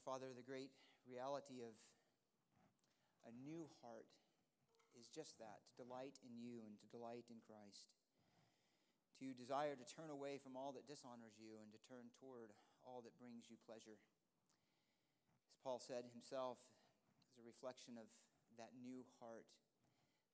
[0.00, 0.72] Our Father, the great
[1.04, 1.76] reality of
[3.28, 4.08] a new heart
[4.96, 7.92] is just that to delight in you and to delight in Christ.
[9.20, 13.04] To desire to turn away from all that dishonors you and to turn toward all
[13.04, 14.00] that brings you pleasure.
[15.52, 16.56] As Paul said himself,
[17.28, 18.08] as a reflection of
[18.56, 19.52] that new heart,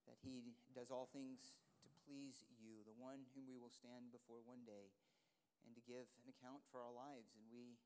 [0.06, 4.46] that he does all things to please you, the one whom we will stand before
[4.46, 4.94] one day,
[5.66, 7.34] and to give an account for our lives.
[7.34, 7.82] And we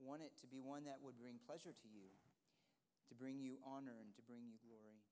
[0.00, 2.10] want it to be one that would bring pleasure to you,
[3.10, 5.02] to bring you honor and to bring you glory.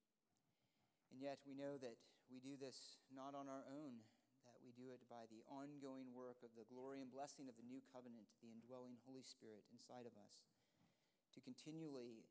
[1.13, 2.01] And yet we know that
[2.33, 4.01] we do this not on our own,
[4.49, 7.69] that we do it by the ongoing work of the glory and blessing of the
[7.69, 10.49] new covenant, the indwelling Holy Spirit inside of us,
[11.37, 12.25] to continually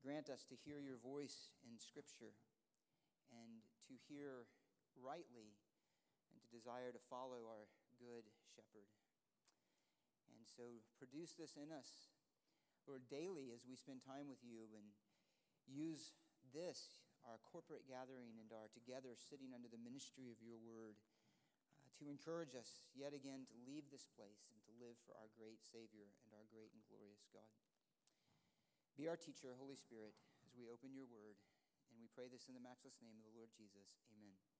[0.00, 2.36] grant us to hear your voice in Scripture
[3.32, 4.48] and to hear
[4.96, 5.52] rightly
[6.32, 7.68] and to desire to follow our
[8.00, 8.88] good shepherd.
[10.46, 12.14] So produce this in us,
[12.86, 14.86] Lord, daily as we spend time with you and
[15.66, 16.14] use
[16.54, 20.94] this, our corporate gathering and our together sitting under the ministry of your word,
[21.82, 25.28] uh, to encourage us yet again to leave this place and to live for our
[25.34, 27.50] great Savior and our great and glorious God.
[28.94, 30.14] Be our teacher, Holy Spirit,
[30.46, 31.36] as we open your word.
[31.92, 34.00] And we pray this in the matchless name of the Lord Jesus.
[34.14, 34.55] Amen.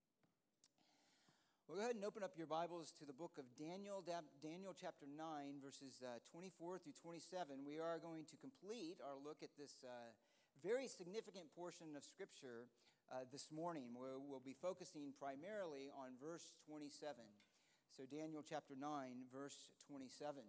[1.66, 3.98] Well, go ahead and open up your Bibles to the book of Daniel,
[4.38, 5.18] Daniel chapter 9,
[5.58, 7.66] verses uh, 24 through 27.
[7.66, 10.14] We are going to complete our look at this uh,
[10.62, 12.70] very significant portion of Scripture
[13.10, 13.98] uh, this morning.
[13.98, 17.18] We'll be focusing primarily on verse 27.
[17.90, 20.46] So, Daniel chapter 9, verse 27.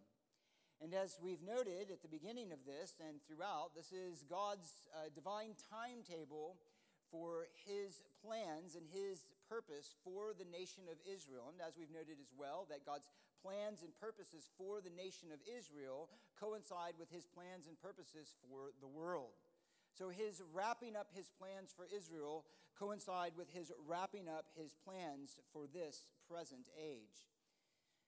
[0.86, 5.10] And as we've noted at the beginning of this and throughout, this is God's uh,
[5.18, 6.62] divine timetable
[7.12, 11.52] for his plans and his purpose for the nation of Israel.
[11.52, 13.08] And as we've noted as well, that God's
[13.40, 18.76] plans and purposes for the nation of Israel coincide with his plans and purposes for
[18.82, 19.40] the world.
[19.94, 22.46] So his wrapping up his plans for Israel
[22.78, 27.32] coincide with his wrapping up his plans for this present age.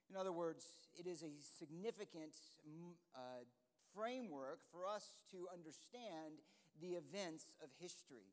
[0.10, 0.66] In other words,
[0.98, 2.36] it is a significant
[2.66, 3.46] mm, uh,
[3.94, 6.42] framework for us to understand
[6.82, 8.30] the events of history.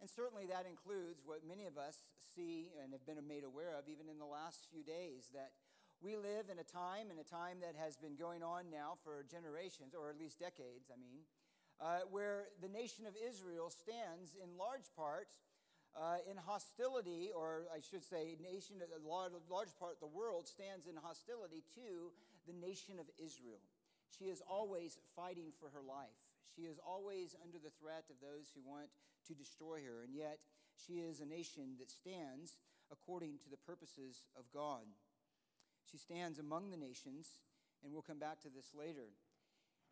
[0.00, 1.96] And certainly that includes what many of us
[2.36, 5.56] see and have been made aware of even in the last few days that
[6.04, 9.24] we live in a time, in a time that has been going on now for
[9.24, 11.24] generations, or at least decades, I mean,
[11.80, 15.32] uh, where the nation of Israel stands in large part
[15.96, 20.86] uh, in hostility, or I should say, nation, a large, large part the world stands
[20.86, 22.12] in hostility to
[22.46, 23.64] the nation of Israel.
[24.12, 26.25] She is always fighting for her life.
[26.54, 28.88] She is always under the threat of those who want
[29.26, 30.38] to destroy her, and yet
[30.76, 32.56] she is a nation that stands
[32.90, 34.86] according to the purposes of God.
[35.90, 37.40] She stands among the nations,
[37.82, 39.14] and we'll come back to this later.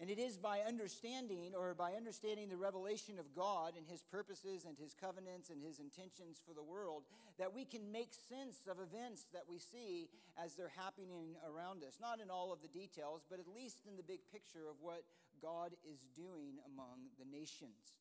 [0.01, 4.67] And it is by understanding or by understanding the revelation of God and his purposes
[4.67, 7.05] and his covenants and his intentions for the world
[7.39, 12.03] that we can make sense of events that we see as they're happening around us.
[12.03, 15.07] Not in all of the details, but at least in the big picture of what
[15.41, 17.95] God is doing among the nations.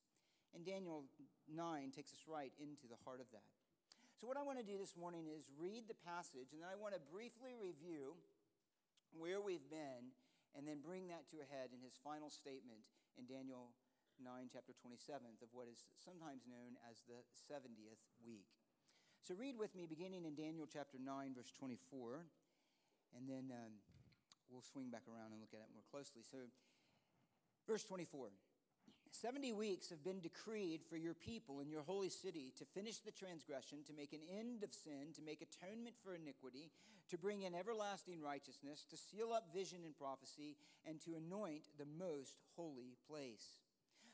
[0.58, 1.06] And Daniel
[1.46, 3.46] 9 takes us right into the heart of that.
[4.18, 6.78] So, what I want to do this morning is read the passage, and then I
[6.78, 8.14] want to briefly review
[9.18, 10.14] where we've been
[10.53, 12.86] and then bring that to a head in his final statement
[13.18, 13.74] in Daniel
[14.22, 18.46] 9, chapter 27, of what is sometimes known as the 70th week.
[19.25, 22.28] So read with me, beginning in Daniel chapter 9, verse 24,
[23.18, 23.74] and then um,
[24.52, 26.22] we'll swing back around and look at it more closely.
[26.22, 26.46] So,
[27.66, 28.30] verse 24.
[29.13, 33.12] 70 weeks have been decreed for your people in your holy city to finish the
[33.12, 36.72] transgression, to make an end of sin, to make atonement for iniquity,
[37.09, 41.85] to bring in everlasting righteousness, to seal up vision and prophecy, and to anoint the
[41.85, 43.62] most holy place.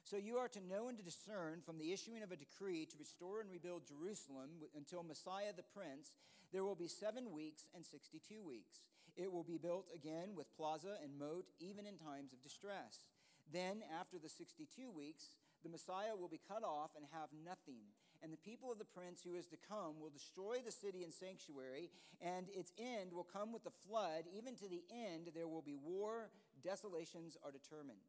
[0.03, 2.97] So you are to know and to discern from the issuing of a decree to
[2.99, 6.11] restore and rebuild Jerusalem until Messiah the Prince,
[6.51, 8.83] there will be seven weeks and 62 weeks.
[9.15, 13.05] It will be built again with plaza and moat, even in times of distress.
[13.51, 17.81] Then, after the 62 weeks, the Messiah will be cut off and have nothing.
[18.21, 21.13] And the people of the prince who is to come will destroy the city and
[21.13, 21.89] sanctuary,
[22.21, 24.27] and its end will come with the flood.
[24.35, 26.29] Even to the end, there will be war,
[26.63, 28.03] desolations are determined.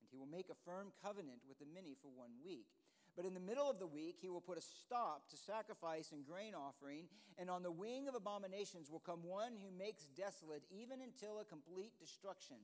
[0.00, 2.66] And he will make a firm covenant with the many for one week.
[3.16, 6.24] But in the middle of the week, he will put a stop to sacrifice and
[6.24, 11.02] grain offering, and on the wing of abominations will come one who makes desolate, even
[11.02, 12.58] until a complete destruction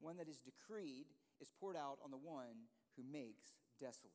[0.00, 1.06] one that is decreed
[1.40, 4.14] is poured out on the one who makes desolate.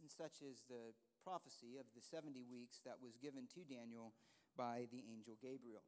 [0.00, 4.12] And such is the prophecy of the 70 weeks that was given to Daniel
[4.56, 5.84] by the angel Gabriel.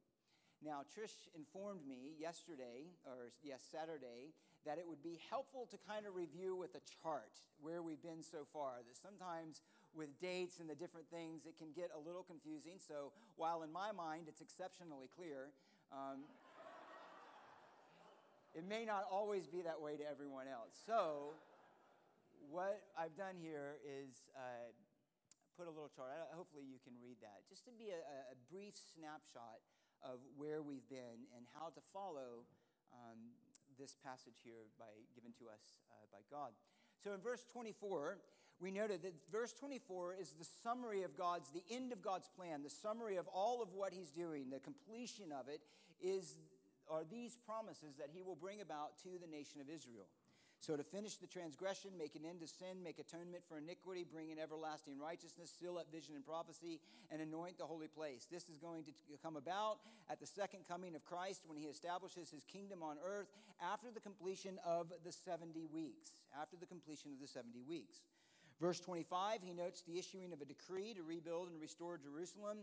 [0.63, 4.31] Now, Trish informed me yesterday, or yes, Saturday,
[4.63, 8.23] that it would be helpful to kind of review with a chart where we've been
[8.23, 8.79] so far.
[8.79, 9.59] That sometimes
[9.91, 12.79] with dates and the different things, it can get a little confusing.
[12.79, 15.51] So while in my mind it's exceptionally clear,
[15.91, 16.23] um,
[18.53, 20.77] it may not always be that way to everyone else.
[20.85, 21.33] So,
[22.49, 24.69] what I've done here is uh,
[25.57, 26.13] put a little chart.
[26.37, 27.49] Hopefully, you can read that.
[27.49, 29.65] Just to be a, a brief snapshot
[30.05, 32.45] of where we've been and how to follow
[32.93, 33.33] um,
[33.79, 36.53] this passage here by, given to us uh, by God.
[37.01, 38.21] So, in verse 24,
[38.61, 42.61] we noted that verse 24 is the summary of God's, the end of God's plan,
[42.61, 45.61] the summary of all of what He's doing, the completion of it
[46.01, 46.37] is
[46.89, 50.07] are these promises that he will bring about to the nation of Israel.
[50.63, 54.29] So, to finish the transgression, make an end to sin, make atonement for iniquity, bring
[54.29, 56.79] in everlasting righteousness, seal up vision and prophecy,
[57.11, 58.27] and anoint the holy place.
[58.31, 58.91] This is going to
[59.21, 63.27] come about at the second coming of Christ when he establishes his kingdom on earth
[63.59, 66.15] after the completion of the 70 weeks.
[66.39, 67.97] After the completion of the 70 weeks.
[68.61, 72.59] Verse 25, he notes the issuing of a decree to rebuild and restore Jerusalem.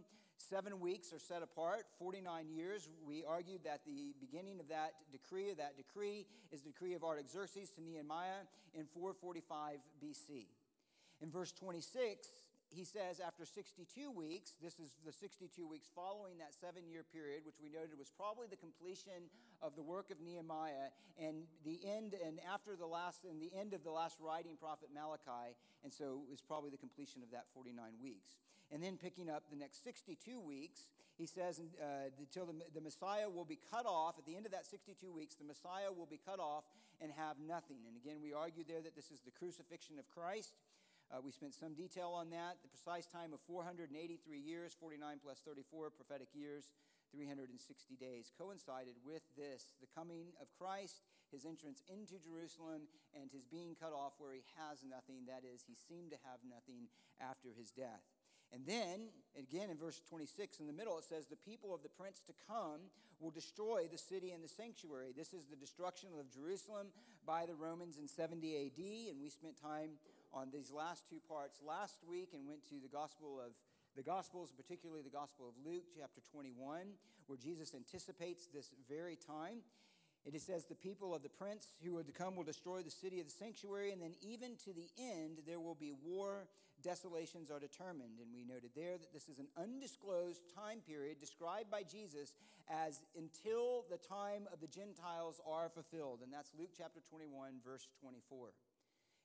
[0.49, 2.89] Seven weeks are set apart, 49 years.
[3.07, 7.71] We argued that the beginning of that decree, that decree, is the decree of Artaxerxes
[7.73, 10.47] to Nehemiah in 445 BC.
[11.21, 12.27] In verse 26,
[12.71, 17.43] he says after 62 weeks, this is the 62 weeks following that seven year period,
[17.45, 19.29] which we noted was probably the completion
[19.61, 23.75] of the work of Nehemiah and the end, and after the last, and the end
[23.75, 25.59] of the last writing prophet Malachi.
[25.83, 28.39] And so it was probably the completion of that 49 weeks.
[28.71, 30.89] And then picking up the next 62 weeks,
[31.19, 34.53] he says, uh, until the, the Messiah will be cut off, at the end of
[34.53, 36.65] that 62 weeks, the Messiah will be cut off
[37.01, 37.83] and have nothing.
[37.89, 40.55] And again, we argue there that this is the crucifixion of Christ.
[41.11, 42.63] Uh, we spent some detail on that.
[42.63, 43.91] The precise time of 483
[44.39, 46.71] years, 49 plus 34 prophetic years,
[47.11, 47.51] 360
[47.99, 51.03] days, coincided with this the coming of Christ,
[51.35, 55.27] his entrance into Jerusalem, and his being cut off where he has nothing.
[55.27, 56.87] That is, he seemed to have nothing
[57.19, 58.07] after his death.
[58.55, 61.91] And then, again in verse 26 in the middle, it says, The people of the
[61.91, 62.87] prince to come
[63.19, 65.11] will destroy the city and the sanctuary.
[65.11, 66.89] This is the destruction of Jerusalem
[67.27, 68.83] by the Romans in 70 AD.
[69.11, 69.99] And we spent time
[70.33, 73.53] on these last two parts last week and went to the Gospel of
[73.97, 76.87] the Gospels, particularly the Gospel of Luke, chapter 21,
[77.27, 79.59] where Jesus anticipates this very time.
[80.25, 83.21] It says, The people of the prince who are to come will destroy the city
[83.21, 86.47] of the sanctuary, and then even to the end there will be war
[86.83, 88.21] desolations are determined.
[88.21, 92.33] And we noted there that this is an undisclosed time period described by Jesus
[92.69, 96.21] as until the time of the Gentiles are fulfilled.
[96.23, 98.51] And that's Luke chapter 21, verse 24.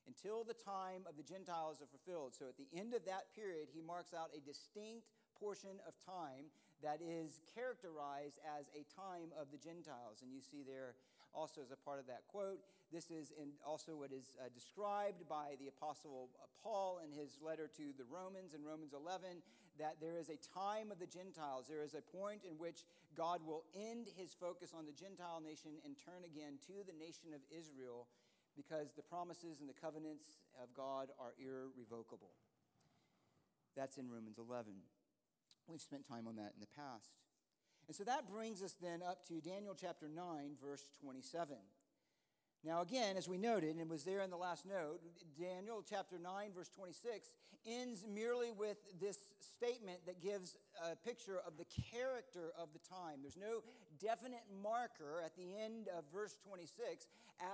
[0.06, 2.34] Until the time of the Gentiles are fulfilled.
[2.34, 6.48] So at the end of that period, he marks out a distinct portion of time
[6.82, 10.22] that is characterized as a time of the Gentiles.
[10.22, 10.94] And you see there
[11.34, 12.60] also as a part of that quote.
[12.92, 13.32] This is
[13.66, 18.06] also what is uh, described by the Apostle uh, Paul in his letter to the
[18.08, 19.42] Romans in Romans 11
[19.78, 21.66] that there is a time of the Gentiles.
[21.68, 25.76] There is a point in which God will end his focus on the Gentile nation
[25.84, 28.08] and turn again to the nation of Israel
[28.56, 30.24] because the promises and the covenants
[30.60, 32.32] of God are irrevocable.
[33.76, 34.72] That's in Romans 11.
[35.68, 37.12] We've spent time on that in the past.
[37.86, 41.56] And so that brings us then up to Daniel chapter 9, verse 27.
[42.66, 44.98] Now, again, as we noted, and it was there in the last note,
[45.38, 47.28] Daniel chapter 9, verse 26
[47.64, 53.22] ends merely with this statement that gives a picture of the character of the time.
[53.22, 53.62] There's no
[54.02, 57.06] definite marker at the end of verse 26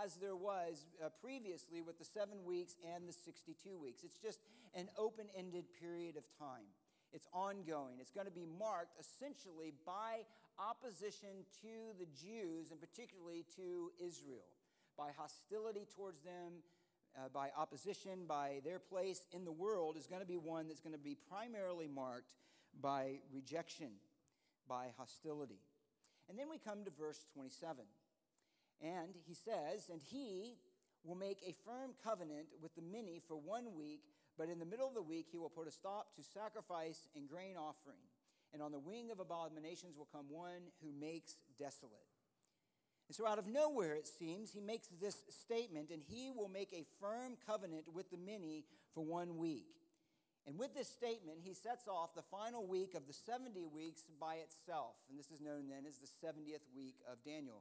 [0.02, 4.04] as there was uh, previously with the seven weeks and the 62 weeks.
[4.04, 4.40] It's just
[4.74, 6.72] an open ended period of time.
[7.12, 8.00] It's ongoing.
[8.00, 10.24] It's going to be marked essentially by
[10.58, 14.48] opposition to the Jews and particularly to Israel,
[14.96, 16.62] by hostility towards them,
[17.16, 20.80] uh, by opposition, by their place in the world is going to be one that's
[20.80, 22.34] going to be primarily marked
[22.80, 23.90] by rejection,
[24.68, 25.60] by hostility.
[26.28, 27.84] And then we come to verse 27.
[28.80, 30.56] And he says, And he
[31.04, 34.02] will make a firm covenant with the many for one week
[34.38, 37.28] but in the middle of the week, he will put a stop to sacrifice and
[37.28, 38.00] grain offering.
[38.52, 42.11] And on the wing of abominations will come one who makes desolate.
[43.12, 46.72] And so, out of nowhere, it seems, he makes this statement, and he will make
[46.72, 48.64] a firm covenant with the many
[48.94, 49.66] for one week.
[50.46, 54.36] And with this statement, he sets off the final week of the 70 weeks by
[54.36, 54.94] itself.
[55.10, 57.60] And this is known then as the 70th week of Daniel.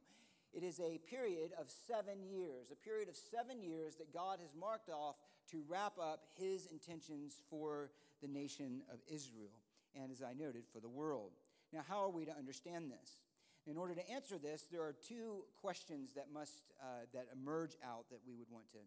[0.54, 4.54] It is a period of seven years, a period of seven years that God has
[4.58, 5.16] marked off
[5.50, 7.90] to wrap up his intentions for
[8.22, 9.52] the nation of Israel,
[9.94, 11.32] and as I noted, for the world.
[11.74, 13.18] Now, how are we to understand this?
[13.66, 18.10] In order to answer this, there are two questions that must uh, that emerge out
[18.10, 18.78] that we would want to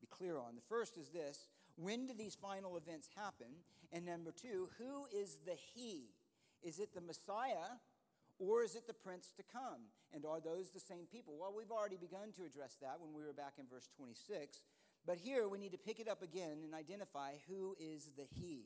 [0.00, 0.56] be clear on.
[0.56, 1.46] The first is this:
[1.76, 3.46] When do these final events happen?
[3.92, 6.10] And number two, who is the He?
[6.62, 7.78] Is it the Messiah,
[8.38, 9.86] or is it the Prince to come?
[10.12, 11.36] And are those the same people?
[11.38, 14.60] Well, we've already begun to address that when we were back in verse 26.
[15.06, 18.64] But here we need to pick it up again and identify who is the He.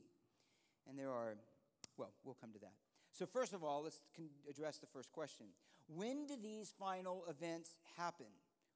[0.88, 1.36] And there are,
[1.96, 2.74] well, we'll come to that.
[3.12, 4.00] So, first of all, let's
[4.48, 5.46] address the first question
[5.86, 8.26] When do these final events happen?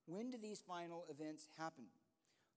[0.06, 1.84] When do these final events happen?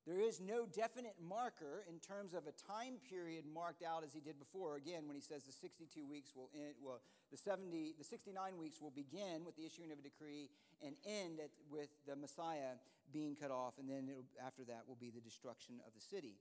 [0.06, 4.20] There is no definite marker in terms of a time period marked out as he
[4.20, 4.76] did before.
[4.76, 8.82] Again, when he says the 62 weeks will end, well, the 70, the 69 weeks
[8.82, 10.50] will begin with the issuing of a decree
[10.82, 12.80] and end at, with the Messiah
[13.12, 14.10] being cut off, and then
[14.46, 16.38] after that will be the destruction of the city.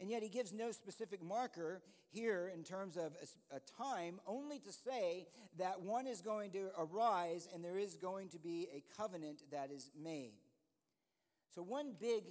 [0.00, 3.12] And yet he gives no specific marker here in terms of
[3.52, 5.26] a, a, time, only to say
[5.58, 9.70] that one is going to arise and there is going to be a covenant that
[9.70, 10.32] is made.
[11.54, 12.22] So, one big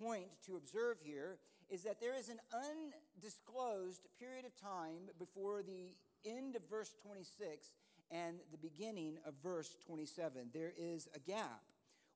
[0.00, 1.38] point to observe here
[1.70, 7.72] is that there is an undisclosed period of time before the end of verse 26
[8.10, 10.50] and the beginning of verse 27.
[10.52, 11.62] There is a gap.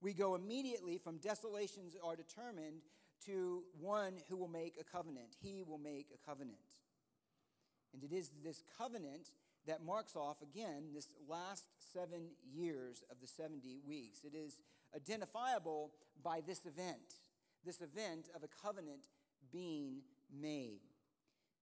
[0.00, 2.82] We go immediately from desolations are determined
[3.26, 5.36] to one who will make a covenant.
[5.40, 6.58] He will make a covenant.
[7.92, 9.30] And it is this covenant
[9.66, 14.20] that marks off, again, this last seven years of the 70 weeks.
[14.24, 14.58] It is
[14.94, 17.20] identifiable by this event,
[17.64, 19.06] this event of a covenant
[19.52, 20.80] being made.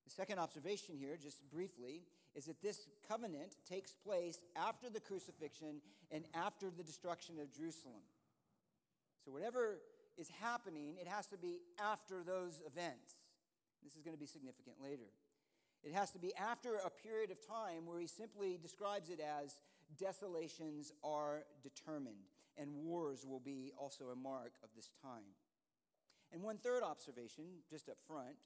[0.04, 2.02] The second observation here, just briefly,
[2.34, 5.80] is that this covenant takes place after the crucifixion
[6.12, 8.02] and after the destruction of Jerusalem.
[9.24, 9.78] So, whatever
[10.18, 13.16] is happening, it has to be after those events.
[13.82, 15.10] This is going to be significant later.
[15.82, 19.58] It has to be after a period of time where he simply describes it as
[19.98, 25.36] desolations are determined, and wars will be also a mark of this time.
[26.32, 28.36] And one third observation, just up front,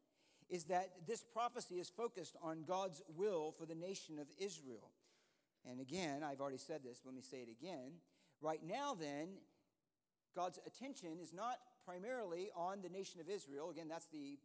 [0.50, 4.90] is that this prophecy is focused on God's will for the nation of Israel.
[5.68, 7.92] And again, I've already said this, let me say it again.
[8.42, 9.28] Right now, then,
[10.34, 13.70] God's attention is not primarily on the nation of Israel.
[13.70, 14.38] Again, that's the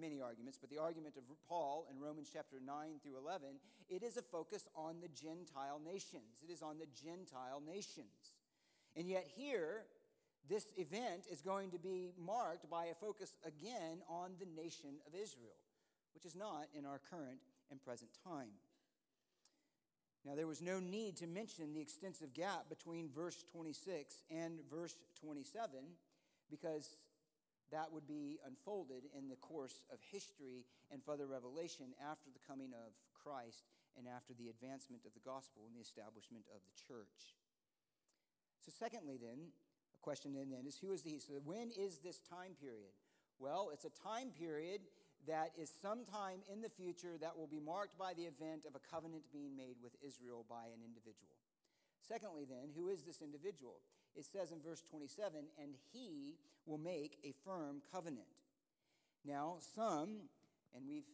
[0.00, 3.48] many arguments, but the argument of Paul in Romans chapter 9 through 11,
[3.88, 6.42] it is a focus on the Gentile nations.
[6.42, 8.34] It is on the Gentile nations.
[8.96, 9.84] And yet, here,
[10.48, 15.14] this event is going to be marked by a focus again on the nation of
[15.14, 15.58] Israel,
[16.14, 17.38] which is not in our current
[17.70, 18.50] and present time.
[20.26, 24.96] Now, there was no need to mention the extensive gap between verse 26 and verse
[25.22, 25.70] 27
[26.50, 26.98] because
[27.70, 32.74] that would be unfolded in the course of history and further revelation after the coming
[32.74, 37.38] of Christ and after the advancement of the gospel and the establishment of the church.
[38.66, 39.54] So, secondly, then,
[39.94, 42.90] a question then, is who is the So, when is this time period?
[43.38, 44.80] Well, it's a time period
[45.26, 48.82] that is sometime in the future that will be marked by the event of a
[48.90, 51.36] covenant being made with Israel by an individual.
[52.06, 53.82] Secondly, then, who is this individual?
[54.14, 58.30] It says in verse 27 and he will make a firm covenant.
[59.26, 60.30] Now, some,
[60.74, 61.06] and we've,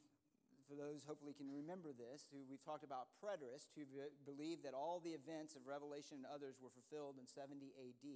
[0.68, 3.88] for those hopefully can remember this, who we've talked about preterists who
[4.28, 8.06] believe that all the events of Revelation and others were fulfilled in 70 AD,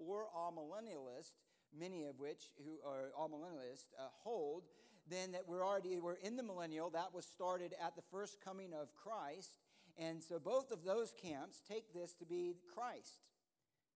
[0.00, 1.36] or amillennialists,
[1.72, 4.64] many of which who are amillennialists uh, hold
[5.08, 8.72] then that we're already we're in the millennial that was started at the first coming
[8.72, 9.58] of christ.
[9.98, 13.18] And so both of those camps take this to be christ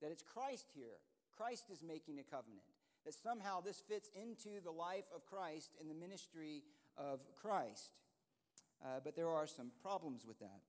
[0.00, 0.96] that it's christ here.
[1.36, 2.62] Christ is making a covenant
[3.04, 6.62] that somehow this fits into the life of christ and the ministry
[6.96, 7.92] of christ.
[8.82, 10.62] Uh, but there are some problems with that.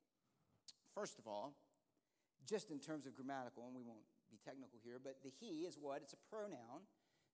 [0.93, 1.53] First of all
[2.49, 5.77] just in terms of grammatical and we won't be technical here but the he is
[5.79, 6.01] what?
[6.01, 6.83] It's a pronoun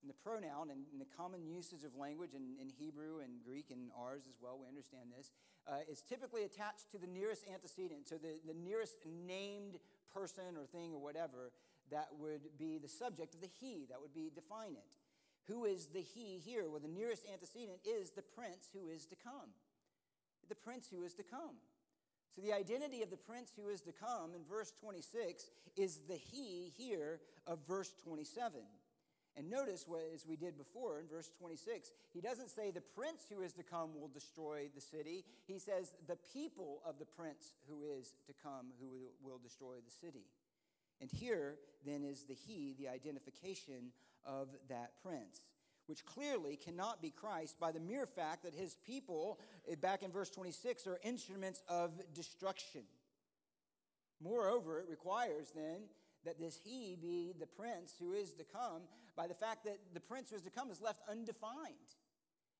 [0.01, 3.89] and the pronoun and, the common usage of language in, in, Hebrew and Greek and
[3.97, 5.31] ours as well, we understand this,
[5.67, 9.79] uh, is typically attached to the nearest antecedent, so the, the nearest named
[10.13, 11.51] person or thing or whatever
[11.91, 14.97] that would be the subject of the he, that would be define it.
[15.47, 16.69] Who is the he here?
[16.69, 19.55] Well, the nearest antecedent is the prince who is to come.
[20.49, 21.55] The prince who is to come.
[22.35, 26.15] So, the identity of the prince who is to come in verse 26 is the
[26.15, 28.59] he here of verse 27.
[29.37, 33.27] And notice what, as we did before in verse 26, he doesn't say the prince
[33.31, 35.25] who is to come will destroy the city.
[35.45, 39.91] He says the people of the prince who is to come who will destroy the
[39.91, 40.25] city.
[40.99, 43.91] And here, then, is the he, the identification
[44.25, 45.41] of that prince,
[45.85, 49.39] which clearly cannot be Christ by the mere fact that his people,
[49.69, 52.81] eh, back in verse 26, are instruments of destruction.
[54.19, 55.81] Moreover, it requires then
[56.27, 58.83] that this he be the prince who is to come
[59.15, 61.95] by the fact that the prince who is to come is left undefined.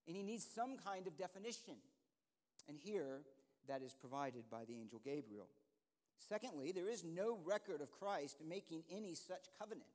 [0.08, 1.76] And he needs some kind of definition.
[2.70, 3.20] And here,
[3.68, 5.48] that is provided by the angel Gabriel.
[6.18, 9.86] Secondly, there is no record of Christ making any such covenant.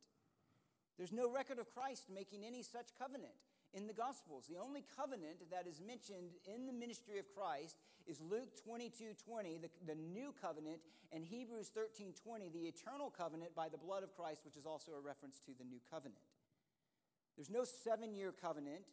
[0.99, 3.33] There's no record of Christ making any such covenant
[3.75, 4.47] in the Gospels.
[4.49, 7.77] The only covenant that is mentioned in the ministry of Christ
[8.07, 10.81] is Luke 22 20, the, the new covenant,
[11.13, 14.93] and Hebrews 13 20, the eternal covenant by the blood of Christ, which is also
[14.93, 16.21] a reference to the new covenant.
[17.37, 18.85] There's no seven year covenant.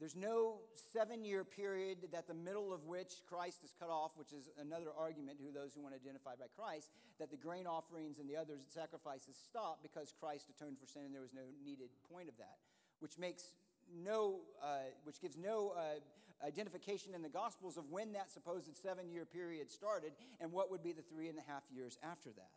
[0.00, 0.64] There's no
[0.96, 4.88] seven year period that the middle of which Christ is cut off, which is another
[4.96, 8.36] argument to those who want to identify by Christ, that the grain offerings and the
[8.36, 12.36] other sacrifices stop because Christ atoned for sin and there was no needed point of
[12.38, 12.56] that,
[13.00, 13.52] which makes
[13.94, 19.10] no, uh, which gives no uh, identification in the Gospels of when that supposed seven
[19.10, 22.50] year period started and what would be the three and a half years after that.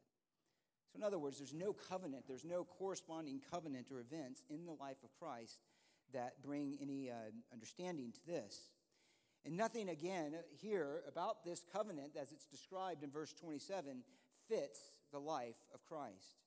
[0.92, 4.74] So, in other words, there's no covenant, there's no corresponding covenant or events in the
[4.74, 5.60] life of Christ
[6.14, 7.16] that bring any uh,
[7.52, 8.70] understanding to this.
[9.46, 14.04] And nothing, again, here about this covenant, as it's described in verse 27,
[14.48, 14.80] fits
[15.12, 16.38] the life of Christ.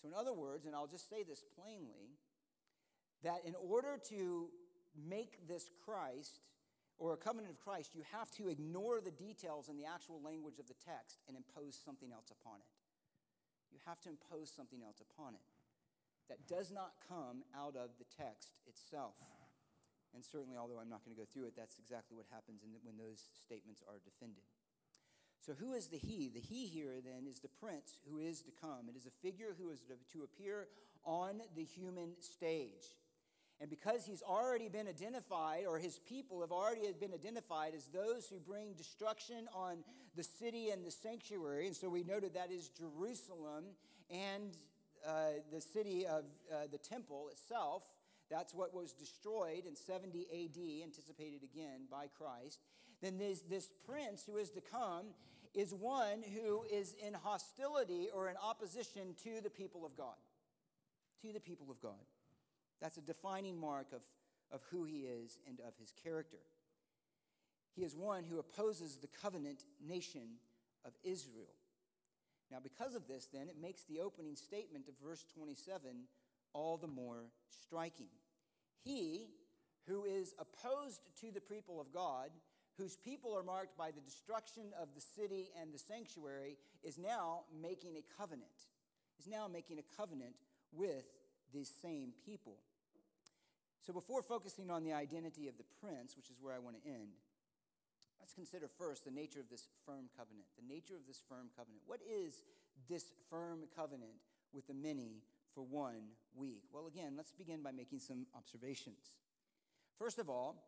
[0.00, 2.18] So, in other words, and I'll just say this plainly,
[3.22, 4.48] that in order to
[5.08, 6.40] make this Christ
[6.98, 10.58] or a covenant of Christ, you have to ignore the details in the actual language
[10.58, 12.70] of the text and impose something else upon it.
[13.72, 15.48] You have to impose something else upon it
[16.28, 19.16] that does not come out of the text itself.
[20.14, 22.68] And certainly, although I'm not going to go through it, that's exactly what happens the,
[22.84, 24.44] when those statements are defended.
[25.40, 26.30] So, who is the he?
[26.32, 28.86] The he here then is the prince who is to come.
[28.88, 30.68] It is a figure who is to appear
[31.04, 32.94] on the human stage.
[33.62, 38.26] And because he's already been identified, or his people have already been identified as those
[38.26, 39.84] who bring destruction on
[40.16, 43.66] the city and the sanctuary, and so we noted that is Jerusalem
[44.10, 44.56] and
[45.06, 45.12] uh,
[45.52, 47.84] the city of uh, the temple itself.
[48.28, 52.58] That's what was destroyed in 70 AD, anticipated again by Christ.
[53.00, 55.06] Then this, this prince who is to come
[55.54, 60.16] is one who is in hostility or in opposition to the people of God.
[61.24, 62.02] To the people of God.
[62.82, 64.02] That's a defining mark of,
[64.50, 66.40] of who he is and of his character.
[67.76, 70.38] He is one who opposes the covenant nation
[70.84, 71.54] of Israel.
[72.50, 75.90] Now, because of this, then, it makes the opening statement of verse 27
[76.52, 78.10] all the more striking.
[78.84, 79.28] He
[79.86, 82.30] who is opposed to the people of God,
[82.76, 87.44] whose people are marked by the destruction of the city and the sanctuary, is now
[87.62, 88.50] making a covenant,
[89.18, 90.34] is now making a covenant
[90.72, 91.04] with
[91.52, 92.58] these same people.
[93.82, 96.88] So, before focusing on the identity of the prince, which is where I want to
[96.88, 97.18] end,
[98.22, 100.46] Let's consider first the nature of this firm covenant.
[100.56, 101.82] The nature of this firm covenant.
[101.86, 102.40] What is
[102.88, 104.14] this firm covenant
[104.52, 105.24] with the many
[105.56, 106.62] for one week?
[106.72, 109.18] Well, again, let's begin by making some observations.
[109.98, 110.62] First of all,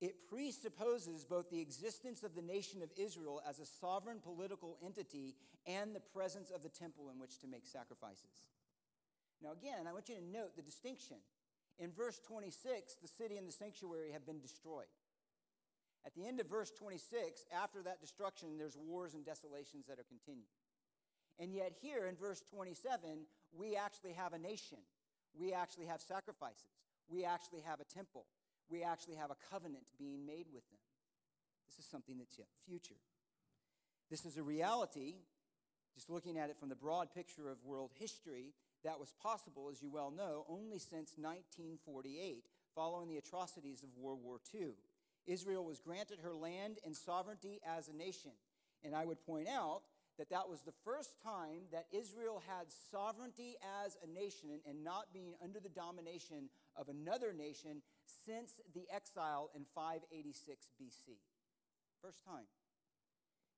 [0.00, 5.34] it presupposes both the existence of the nation of Israel as a sovereign political entity
[5.66, 8.46] and the presence of the temple in which to make sacrifices.
[9.42, 11.16] Now, again, I want you to note the distinction.
[11.80, 14.92] In verse 26, the city and the sanctuary have been destroyed.
[16.04, 20.04] At the end of verse 26, after that destruction, there's wars and desolations that are
[20.08, 20.52] continued.
[21.38, 24.78] And yet, here in verse 27, we actually have a nation.
[25.34, 26.68] We actually have sacrifices.
[27.08, 28.26] We actually have a temple.
[28.70, 30.78] We actually have a covenant being made with them.
[31.66, 33.00] This is something that's yet future.
[34.10, 35.14] This is a reality,
[35.94, 38.52] just looking at it from the broad picture of world history,
[38.84, 44.20] that was possible, as you well know, only since 1948, following the atrocities of World
[44.22, 44.70] War II.
[45.26, 48.32] Israel was granted her land and sovereignty as a nation.
[48.82, 49.82] And I would point out
[50.18, 55.12] that that was the first time that Israel had sovereignty as a nation and not
[55.12, 57.82] being under the domination of another nation
[58.26, 61.16] since the exile in 586 BC.
[62.02, 62.44] First time.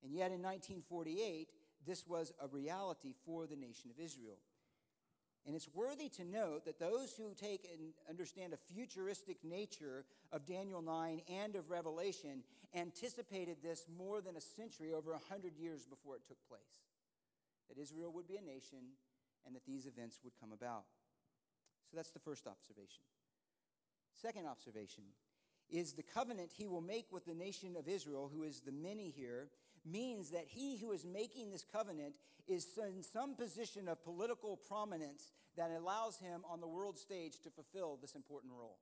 [0.05, 1.49] And yet in 1948,
[1.87, 4.39] this was a reality for the nation of Israel.
[5.47, 10.47] And it's worthy to note that those who take and understand a futuristic nature of
[10.47, 15.85] Daniel 9 and of Revelation anticipated this more than a century, over a hundred years
[15.85, 16.87] before it took place.
[17.69, 18.95] That Israel would be a nation
[19.45, 20.85] and that these events would come about.
[21.91, 23.03] So that's the first observation.
[24.21, 25.05] Second observation
[25.69, 29.11] is the covenant he will make with the nation of Israel, who is the many
[29.11, 29.49] here,
[29.85, 32.15] means that he who is making this covenant
[32.49, 37.51] is in some position of political prominence that allows him on the world stage to
[37.51, 38.79] fulfill this important role.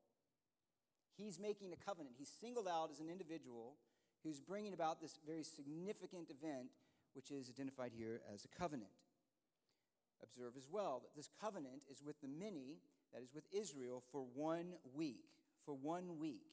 [1.16, 2.14] He's making a covenant.
[2.18, 3.76] He's singled out as an individual
[4.22, 6.70] who's bringing about this very significant event
[7.14, 8.90] which is identified here as a covenant.
[10.22, 12.78] Observe as well that this covenant is with the many,
[13.12, 15.24] that is with Israel, for one week.
[15.64, 16.46] For one week.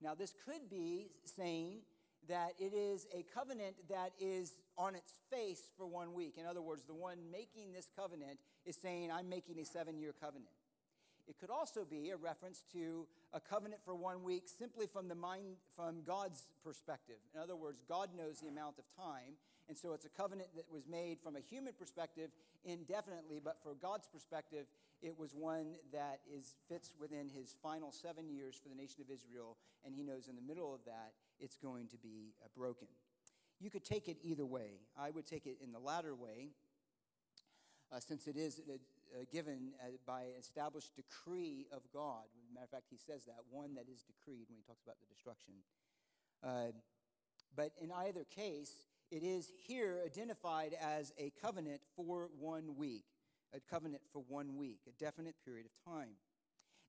[0.00, 1.82] Now, this could be saying
[2.28, 6.34] that it is a covenant that is on its face for one week.
[6.38, 10.14] In other words, the one making this covenant is saying, I'm making a seven year
[10.18, 10.52] covenant.
[11.28, 15.14] It could also be a reference to a covenant for one week simply from the
[15.14, 17.16] mind from God's perspective.
[17.34, 19.34] In other words, God knows the amount of time,
[19.72, 22.28] and so it's a covenant that was made from a human perspective
[22.62, 24.66] indefinitely, but for God's perspective,
[25.00, 29.10] it was one that is fits within his final 7 years for the nation of
[29.10, 32.86] Israel, and he knows in the middle of that it's going to be uh, broken.
[33.60, 34.84] You could take it either way.
[34.94, 36.50] I would take it in the latter way,
[37.90, 42.28] uh, since it is uh, uh given uh, by established decree of God.
[42.52, 45.08] matter of fact, he says that one that is decreed when he talks about the
[45.08, 45.54] destruction.
[47.54, 48.72] But in either case,
[49.12, 53.04] it is here identified as a covenant for one week,
[53.54, 56.12] a covenant for one week, a definite period of time.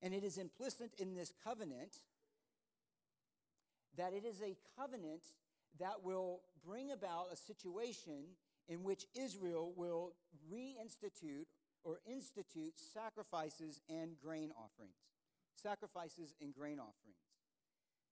[0.00, 1.98] And it is implicit in this covenant
[3.98, 5.20] that it is a covenant
[5.78, 8.24] that will bring about a situation
[8.68, 10.14] in which Israel will
[10.50, 11.44] reinstitute
[11.84, 14.96] or institute sacrifices and grain offerings.
[15.62, 17.20] Sacrifices and grain offerings.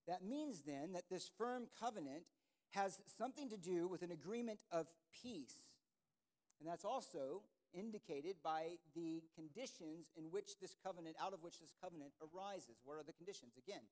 [0.07, 2.25] That means then that this firm covenant
[2.73, 4.87] has something to do with an agreement of
[5.23, 5.69] peace.
[6.61, 11.73] And that's also indicated by the conditions in which this covenant, out of which this
[11.81, 12.81] covenant arises.
[12.85, 13.57] What are the conditions?
[13.57, 13.83] Again,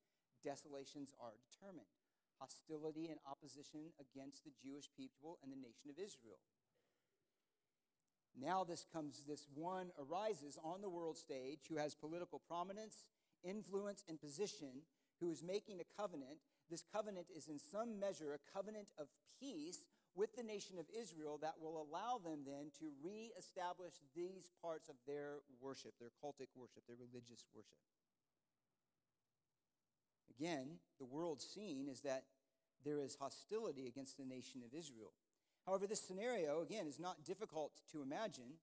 [0.45, 1.89] desolations are determined
[2.41, 6.41] hostility and opposition against the Jewish people and the nation of Israel.
[8.33, 13.05] Now, this comes, this one arises on the world stage who has political prominence,
[13.45, 14.89] influence, and position,
[15.21, 16.39] who is making a covenant
[16.71, 19.09] this covenant is in some measure a covenant of
[19.43, 24.89] peace with the nation of Israel that will allow them then to reestablish these parts
[24.89, 27.79] of their worship, their cultic worship, their religious worship.
[30.39, 32.25] Again, the world scene is that
[32.85, 35.13] there is hostility against the nation of Israel.
[35.67, 38.59] However, this scenario, again, is not difficult to imagine.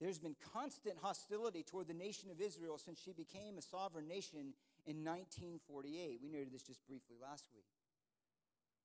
[0.00, 4.54] There's been constant hostility toward the nation of Israel since she became a sovereign nation
[4.88, 6.18] in 1948.
[6.22, 7.68] We noted this just briefly last week.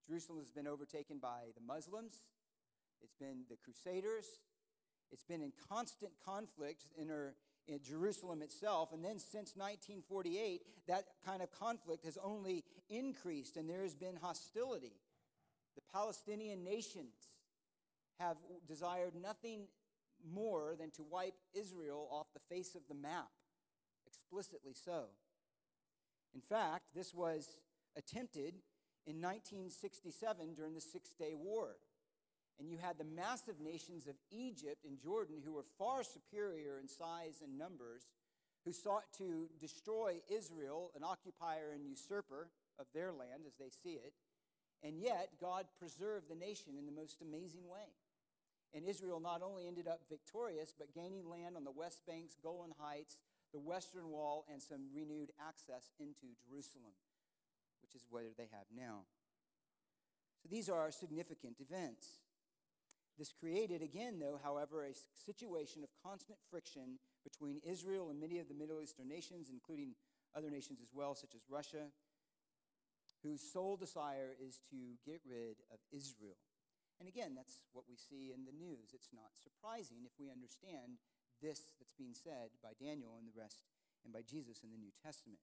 [0.05, 2.13] Jerusalem has been overtaken by the Muslims,
[3.01, 4.25] it's been the Crusaders,
[5.13, 7.35] it's been in constant conflict in, her,
[7.69, 8.91] in Jerusalem itself.
[8.91, 14.17] And then since 1948, that kind of conflict has only increased and there has been
[14.17, 14.99] hostility.
[15.75, 17.15] The Palestinian nations
[18.19, 18.35] have
[18.67, 19.67] desired nothing
[20.33, 23.29] more than to wipe Israel off the face of the map,
[24.05, 25.05] explicitly so.
[26.33, 27.57] In fact, this was
[27.95, 28.55] attempted
[29.05, 31.75] in 1967 during the Six Day War.
[32.59, 36.87] And you had the massive nations of Egypt and Jordan, who were far superior in
[36.87, 38.03] size and numbers,
[38.65, 43.95] who sought to destroy Israel, an occupier and usurper of their land as they see
[43.95, 44.13] it.
[44.83, 47.89] And yet, God preserved the nation in the most amazing way.
[48.73, 52.73] And Israel not only ended up victorious, but gaining land on the West Banks, Golan
[52.79, 53.17] Heights,
[53.53, 56.93] the Western Wall, and some renewed access into Jerusalem,
[57.81, 59.05] which is where they have now.
[60.41, 62.07] So these are significant events.
[63.17, 68.47] This created, again, though, however, a situation of constant friction between Israel and many of
[68.47, 69.93] the Middle Eastern nations, including
[70.35, 71.93] other nations as well, such as Russia,
[73.21, 76.41] whose sole desire is to get rid of Israel.
[76.99, 78.91] And again, that's what we see in the news.
[78.93, 80.97] It's not surprising if we understand
[81.43, 83.59] this that's being said by Daniel and the rest,
[84.07, 85.39] and by Jesus in the New Testament.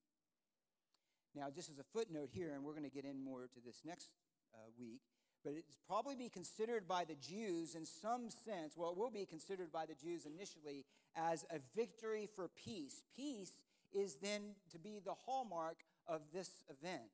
[1.36, 3.82] Now, just as a footnote here, and we're going to get in more to this
[3.84, 4.08] next
[4.54, 5.00] uh, week,
[5.44, 9.24] but it's probably be considered by the Jews in some sense, well, it will be
[9.24, 10.84] considered by the Jews initially
[11.16, 13.02] as a victory for peace.
[13.16, 13.52] Peace
[13.92, 17.10] is then to be the hallmark of this event.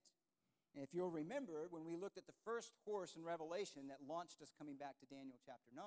[0.75, 4.43] And if you'll remember, when we looked at the first horse in Revelation that launched
[4.43, 5.85] us coming back to Daniel chapter 9,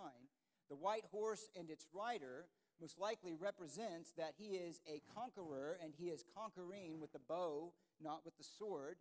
[0.69, 2.45] the white horse and its rider
[2.79, 7.73] most likely represents that he is a conqueror and he is conquering with the bow,
[8.01, 8.97] not with the sword,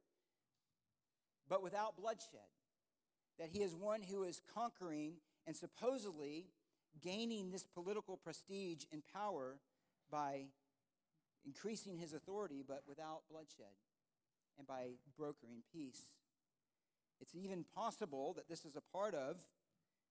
[1.49, 2.41] but without bloodshed.
[3.39, 5.15] That he is one who is conquering
[5.47, 6.47] and supposedly
[7.01, 9.59] gaining this political prestige and power
[10.11, 10.47] by
[11.47, 13.77] increasing his authority, but without bloodshed
[14.59, 16.03] and by brokering peace.
[17.21, 19.37] It's even possible that this is a part of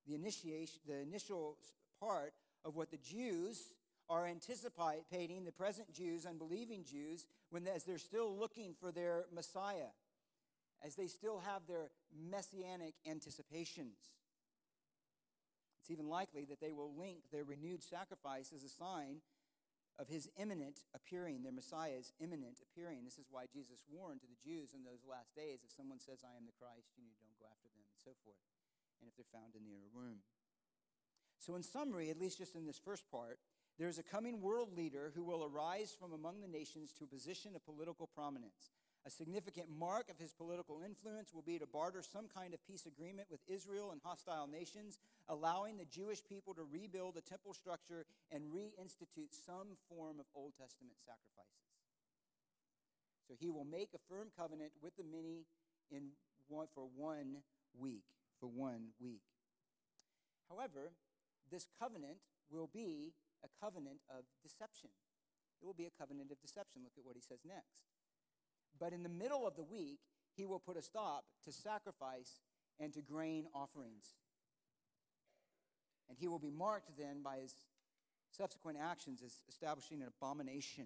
[0.08, 1.58] the initiation, the initial
[2.00, 2.34] part
[2.66, 3.74] of what the Jews
[4.10, 9.92] are anticipating, the present Jews, unbelieving Jews, when as they're still looking for their Messiah,
[10.86, 13.98] as they still have their messianic anticipations.
[15.82, 19.24] It's even likely that they will link their renewed sacrifice as a sign
[19.98, 23.02] of his imminent appearing, their Messiah's imminent appearing.
[23.04, 26.22] This is why Jesus warned to the Jews in those last days if someone says,
[26.22, 28.38] I am the Christ, you don't go after them, and so forth,
[29.02, 30.22] and if they're found in the inner room.
[31.40, 33.40] So, in summary, at least just in this first part,
[33.78, 37.56] there's a coming world leader who will arise from among the nations to a position
[37.56, 38.72] of political prominence.
[39.06, 42.86] A significant mark of his political influence will be to barter some kind of peace
[42.86, 48.06] agreement with Israel and hostile nations, allowing the Jewish people to rebuild the temple structure
[48.32, 51.72] and reinstitute some form of Old Testament sacrifices.
[53.30, 55.46] So he will make a firm covenant with the many
[55.92, 56.10] in
[56.50, 57.38] one, for one
[57.80, 58.04] week.
[58.42, 59.24] For one week.
[60.50, 60.92] However,
[61.52, 62.18] this covenant
[62.50, 64.90] will be a covenant of deception.
[65.62, 66.82] It will be a covenant of deception.
[66.84, 67.90] Look at what he says next.
[68.80, 70.00] But in the middle of the week,
[70.36, 72.42] he will put a stop to sacrifice
[72.80, 74.16] and to grain offerings.
[76.10, 77.54] And he will be marked then by his
[78.32, 80.86] subsequent actions as establishing an abomination,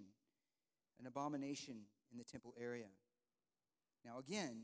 [0.98, 1.76] an abomination
[2.10, 2.88] in the temple area.
[4.04, 4.62] Now, again,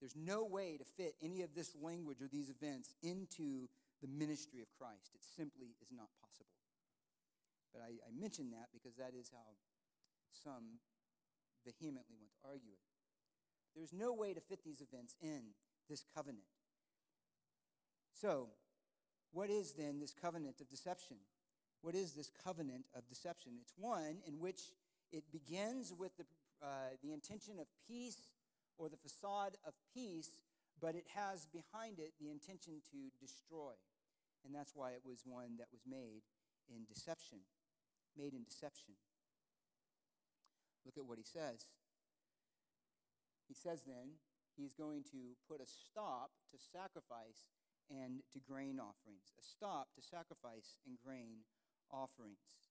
[0.00, 3.68] there's no way to fit any of this language or these events into
[4.00, 5.14] the ministry of Christ.
[5.14, 6.58] It simply is not possible.
[7.72, 9.58] But I, I mention that because that is how
[10.30, 10.80] some
[11.66, 12.84] vehemently want to argue it.
[13.76, 15.54] There's no way to fit these events in
[15.88, 16.46] this covenant.
[18.12, 18.48] So,
[19.32, 21.18] what is then this covenant of deception?
[21.82, 23.52] What is this covenant of deception?
[23.60, 24.60] It's one in which
[25.12, 26.24] it begins with the,
[26.62, 28.32] uh, the intention of peace
[28.78, 30.30] or the facade of peace,
[30.80, 33.72] but it has behind it the intention to destroy.
[34.44, 36.22] And that's why it was one that was made
[36.68, 37.38] in deception.
[38.16, 38.94] Made in deception.
[40.84, 41.66] Look at what he says.
[43.46, 44.20] He says then,
[44.56, 47.48] he's going to put a stop to sacrifice
[47.90, 49.32] and to grain offerings.
[49.38, 51.44] A stop to sacrifice and grain
[51.90, 52.68] offerings.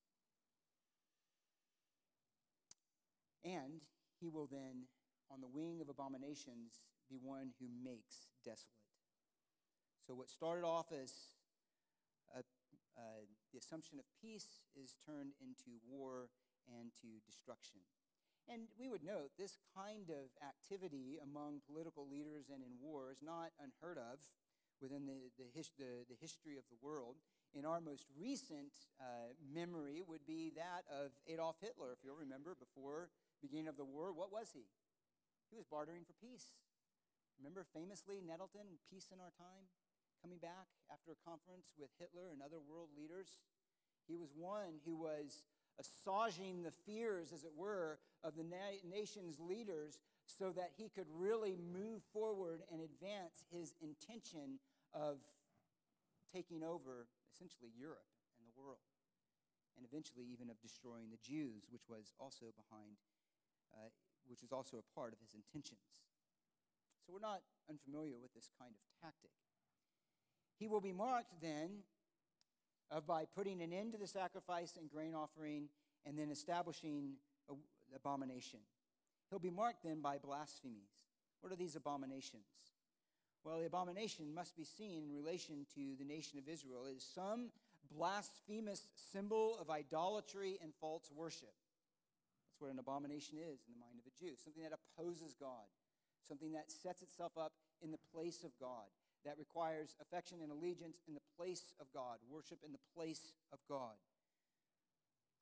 [3.44, 3.82] And
[4.20, 4.90] he will then,
[5.32, 8.84] on the wing of abominations, be one who makes desolate.
[10.06, 11.14] So, what started off as
[12.98, 16.34] uh, the assumption of peace is turned into war
[16.68, 17.86] and to destruction.
[18.50, 23.22] And we would note this kind of activity among political leaders and in war is
[23.22, 24.24] not unheard of
[24.82, 27.20] within the, the, his, the, the history of the world.
[27.54, 32.56] In our most recent uh, memory would be that of Adolf Hitler, if you'll remember,
[32.56, 33.10] before
[33.42, 34.14] beginning of the war.
[34.16, 34.68] What was he?
[35.52, 36.56] He was bartering for peace.
[37.40, 39.70] Remember famously Nettleton, Peace in Our Time,
[40.22, 43.40] coming back after a conference with Hitler and other world leaders?
[44.08, 45.44] He was one who was
[45.78, 51.08] assuaging the fears, as it were, of the na- nation's leaders so that he could
[51.14, 54.60] really move forward and advance his intention
[54.94, 55.18] of
[56.34, 58.84] taking over essentially Europe and the world,
[59.78, 62.98] and eventually even of destroying the Jews, which was also behind,
[63.72, 63.94] uh,
[64.28, 65.86] which was also a part of his intentions.
[67.06, 69.32] So we're not unfamiliar with this kind of tactic.
[70.58, 71.70] He will be marked then
[72.90, 75.70] of by putting an end to the sacrifice and grain offering
[76.06, 77.14] and then establishing
[77.96, 78.60] abomination.
[79.30, 80.90] He'll be marked then by blasphemies.
[81.42, 82.46] What are these abominations?
[83.44, 86.86] Well, the abomination must be seen in relation to the nation of Israel.
[86.88, 87.52] It is some
[87.96, 91.54] blasphemous symbol of idolatry and false worship.
[92.48, 95.68] That's what an abomination is in the mind of a Jew something that opposes God,
[96.28, 98.88] something that sets itself up in the place of God
[99.26, 103.60] that requires affection and allegiance in the place of God, worship in the place of
[103.70, 103.98] God.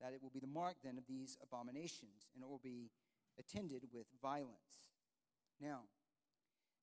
[0.02, 2.92] That it will be the mark then of these abominations, and it will be
[3.40, 4.92] attended with violence.
[5.62, 5.88] Now,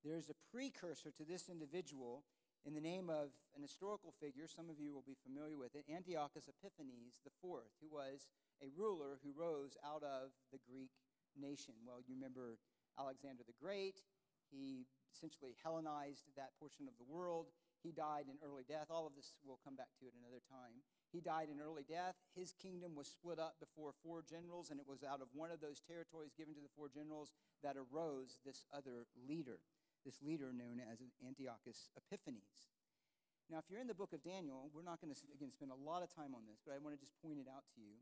[0.05, 2.24] there's a precursor to this individual
[2.64, 4.46] in the name of an historical figure.
[4.46, 8.28] Some of you will be familiar with it Antiochus Epiphanes IV, who was
[8.62, 10.90] a ruler who rose out of the Greek
[11.38, 11.74] nation.
[11.87, 12.59] Well, you remember
[12.98, 14.02] Alexander the Great.
[14.53, 17.49] He essentially Hellenized that portion of the world.
[17.83, 18.91] He died in early death.
[18.91, 20.83] All of this, we'll come back to it another time.
[21.11, 22.15] He died in early death.
[22.35, 25.61] His kingdom was split up before four generals, and it was out of one of
[25.61, 29.59] those territories given to the four generals that arose this other leader,
[30.07, 32.71] this leader known as Antiochus Epiphanes.
[33.51, 35.79] Now, if you're in the book of Daniel, we're not going to, again, spend a
[35.79, 38.01] lot of time on this, but I want to just point it out to you.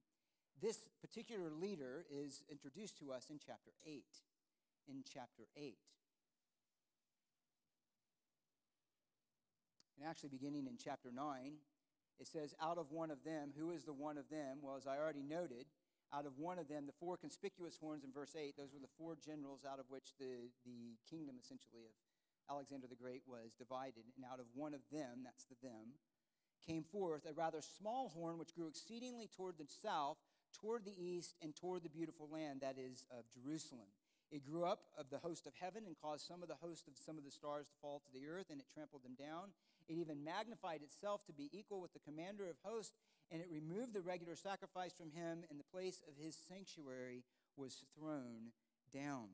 [0.61, 4.05] This particular leader is introduced to us in chapter 8.
[4.87, 5.75] In chapter 8.
[10.01, 11.61] And actually, beginning in chapter 9,
[12.19, 14.59] it says, Out of one of them, who is the one of them?
[14.63, 15.69] Well, as I already noted,
[16.09, 18.97] out of one of them, the four conspicuous horns in verse 8, those were the
[18.97, 21.93] four generals out of which the, the kingdom essentially of
[22.49, 24.09] Alexander the Great was divided.
[24.17, 26.01] And out of one of them, that's the them,
[26.67, 30.17] came forth a rather small horn which grew exceedingly toward the south,
[30.57, 33.93] toward the east, and toward the beautiful land that is of Jerusalem.
[34.33, 36.95] It grew up of the host of heaven and caused some of the host of
[36.97, 39.51] some of the stars to fall to the earth, and it trampled them down.
[39.89, 42.97] It even magnified itself to be equal with the commander of hosts,
[43.31, 47.25] and it removed the regular sacrifice from him, and the place of his sanctuary
[47.57, 48.53] was thrown
[48.93, 49.29] down.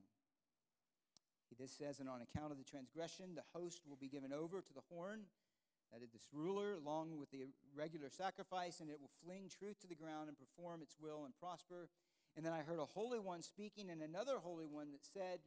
[1.48, 4.60] He this says, and on account of the transgression, the host will be given over
[4.60, 5.22] to the horn,
[5.92, 9.86] that is this ruler, along with the regular sacrifice, and it will fling truth to
[9.86, 11.88] the ground and perform its will and prosper.
[12.36, 15.38] And then I heard a holy one speaking, and another holy one that said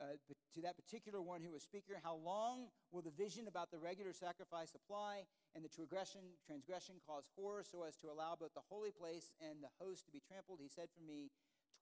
[0.00, 0.18] uh,
[0.54, 4.12] to that particular one who was speaker, How long will the vision about the regular
[4.12, 8.90] sacrifice apply, and the transgression, transgression cause horror, so as to allow both the holy
[8.90, 10.58] place and the host to be trampled?
[10.62, 11.30] He said for me,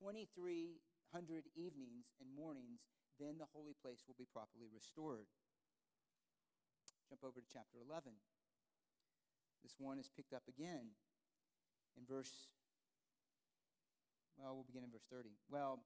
[0.01, 2.85] 2,300 evenings and mornings,
[3.21, 5.29] then the holy place will be properly restored.
[7.09, 8.13] Jump over to chapter 11.
[9.63, 10.97] This one is picked up again
[11.97, 12.49] in verse
[14.39, 15.29] well, we'll begin in verse 30.
[15.51, 15.79] Well,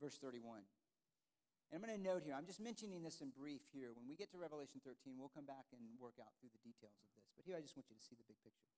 [0.00, 0.62] verse 31.
[1.72, 3.96] And I'm going to note here, I'm just mentioning this in brief here.
[3.96, 7.00] When we get to Revelation 13, we'll come back and work out through the details
[7.00, 7.32] of this.
[7.32, 8.68] But here I just want you to see the big picture.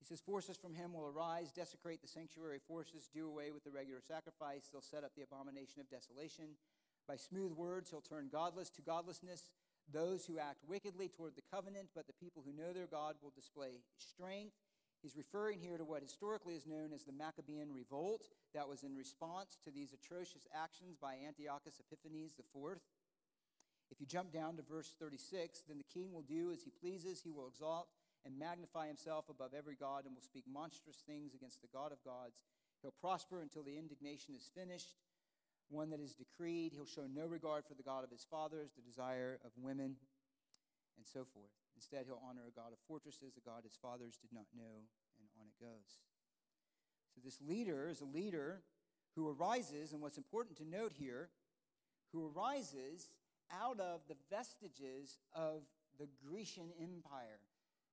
[0.00, 3.70] He says, Forces from him will arise, desecrate the sanctuary forces, do away with the
[3.70, 4.72] regular sacrifice.
[4.72, 6.56] They'll set up the abomination of desolation.
[7.04, 9.52] By smooth words, he'll turn godless to godlessness.
[9.92, 13.36] Those who act wickedly toward the covenant, but the people who know their God will
[13.36, 14.56] display strength.
[15.02, 18.94] He's referring here to what historically is known as the Maccabean Revolt that was in
[18.94, 22.76] response to these atrocious actions by Antiochus Epiphanes IV.
[23.90, 27.22] If you jump down to verse 36, then the king will do as he pleases.
[27.24, 27.88] He will exalt
[28.26, 32.04] and magnify himself above every god and will speak monstrous things against the God of
[32.04, 32.42] gods.
[32.82, 34.96] He'll prosper until the indignation is finished,
[35.70, 36.72] one that is decreed.
[36.74, 39.96] He'll show no regard for the God of his fathers, the desire of women,
[41.00, 41.48] and so forth.
[41.72, 44.84] Instead, he'll honor a God of fortresses, a God his fathers did not know,
[45.16, 45.96] and on it goes.
[47.16, 48.60] So, this leader is a leader
[49.16, 51.30] who arises, and what's important to note here,
[52.12, 53.08] who arises
[53.50, 55.62] out of the vestiges of
[55.98, 57.40] the Grecian Empire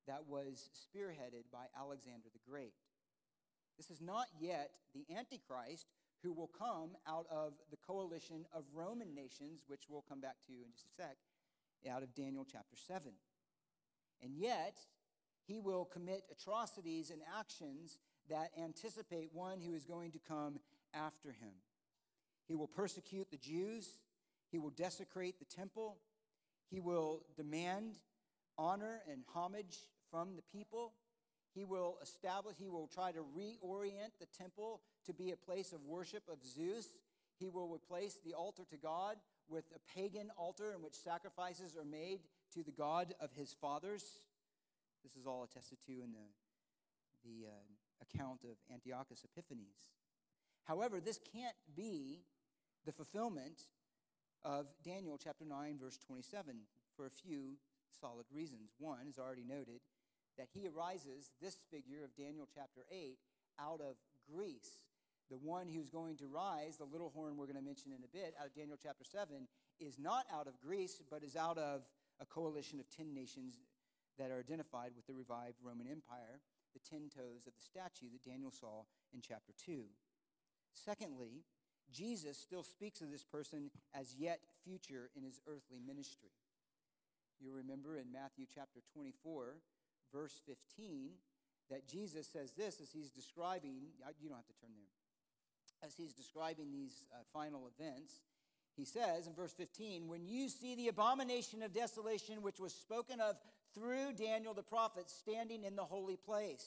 [0.06, 2.76] that was spearheaded by Alexander the Great.
[3.78, 5.88] This is not yet the Antichrist
[6.24, 10.54] who will come out of the coalition of Roman nations, which we'll come back to
[10.54, 11.18] in just a sec,
[11.92, 13.12] out of Daniel chapter 7.
[14.22, 14.78] And yet,
[15.46, 17.98] he will commit atrocities and actions
[18.30, 20.60] that anticipate one who is going to come
[20.94, 21.54] after him.
[22.48, 24.00] He will persecute the Jews,
[24.52, 25.98] he will desecrate the temple,
[26.70, 28.00] he will demand
[28.58, 29.78] honor and homage
[30.10, 30.94] from the people.
[31.54, 35.82] He will establish, he will try to reorient the temple to be a place of
[35.82, 36.88] worship of Zeus.
[37.40, 39.16] He will replace the altar to God
[39.50, 42.20] with a pagan altar in which sacrifices are made
[42.54, 44.04] to the God of his fathers.
[45.04, 46.28] This is all attested to in the,
[47.24, 47.52] the uh,
[48.02, 49.92] account of Antiochus Epiphanes.
[50.64, 52.22] However, this can't be
[52.86, 53.62] the fulfillment
[54.44, 56.56] of Daniel chapter 9, verse 27,
[56.96, 57.58] for a few
[58.00, 58.72] solid reasons.
[58.80, 59.82] One is already noted
[60.38, 63.18] that he arises, this figure of Daniel chapter 8,
[63.60, 63.96] out of
[64.32, 64.87] Greece.
[65.30, 68.08] The one who's going to rise, the little horn we're going to mention in a
[68.08, 69.48] bit, out of Daniel chapter 7,
[69.80, 71.82] is not out of Greece, but is out of
[72.20, 73.60] a coalition of 10 nations
[74.18, 76.40] that are identified with the revived Roman Empire,
[76.74, 79.84] the 10 toes of the statue that Daniel saw in chapter 2.
[80.74, 81.44] Secondly,
[81.92, 86.36] Jesus still speaks of this person as yet future in his earthly ministry.
[87.40, 89.60] You remember in Matthew chapter 24,
[90.12, 91.12] verse 15,
[91.70, 94.90] that Jesus says this as he's describing, you don't have to turn there,
[95.86, 98.22] as he's describing these uh, final events.
[98.76, 103.20] He says in verse 15, When you see the abomination of desolation which was spoken
[103.20, 103.36] of
[103.74, 106.66] through Daniel the prophet standing in the holy place.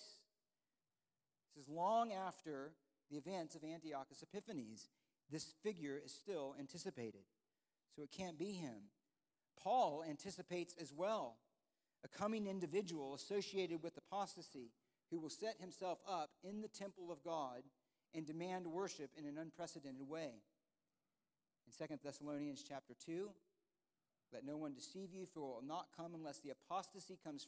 [1.55, 2.73] This is long after
[3.11, 4.88] the events of Antiochus Epiphanes.
[5.31, 7.23] This figure is still anticipated.
[7.94, 8.90] So it can't be him.
[9.61, 11.37] Paul anticipates as well
[12.05, 14.72] a coming individual associated with apostasy
[15.11, 17.62] who will set himself up in the temple of God
[18.14, 20.30] and demand worship in an unprecedented way.
[21.66, 23.30] In 2 Thessalonians chapter 2,
[24.32, 27.46] let no one deceive you, for it will not come unless the apostasy comes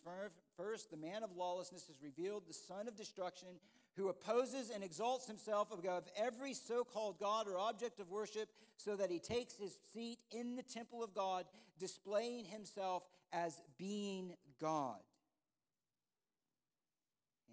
[0.56, 0.90] first.
[0.90, 3.48] The man of lawlessness is revealed, the son of destruction,
[3.96, 8.96] who opposes and exalts himself above every so called God or object of worship, so
[8.96, 11.44] that he takes his seat in the temple of God,
[11.78, 14.98] displaying himself as being God.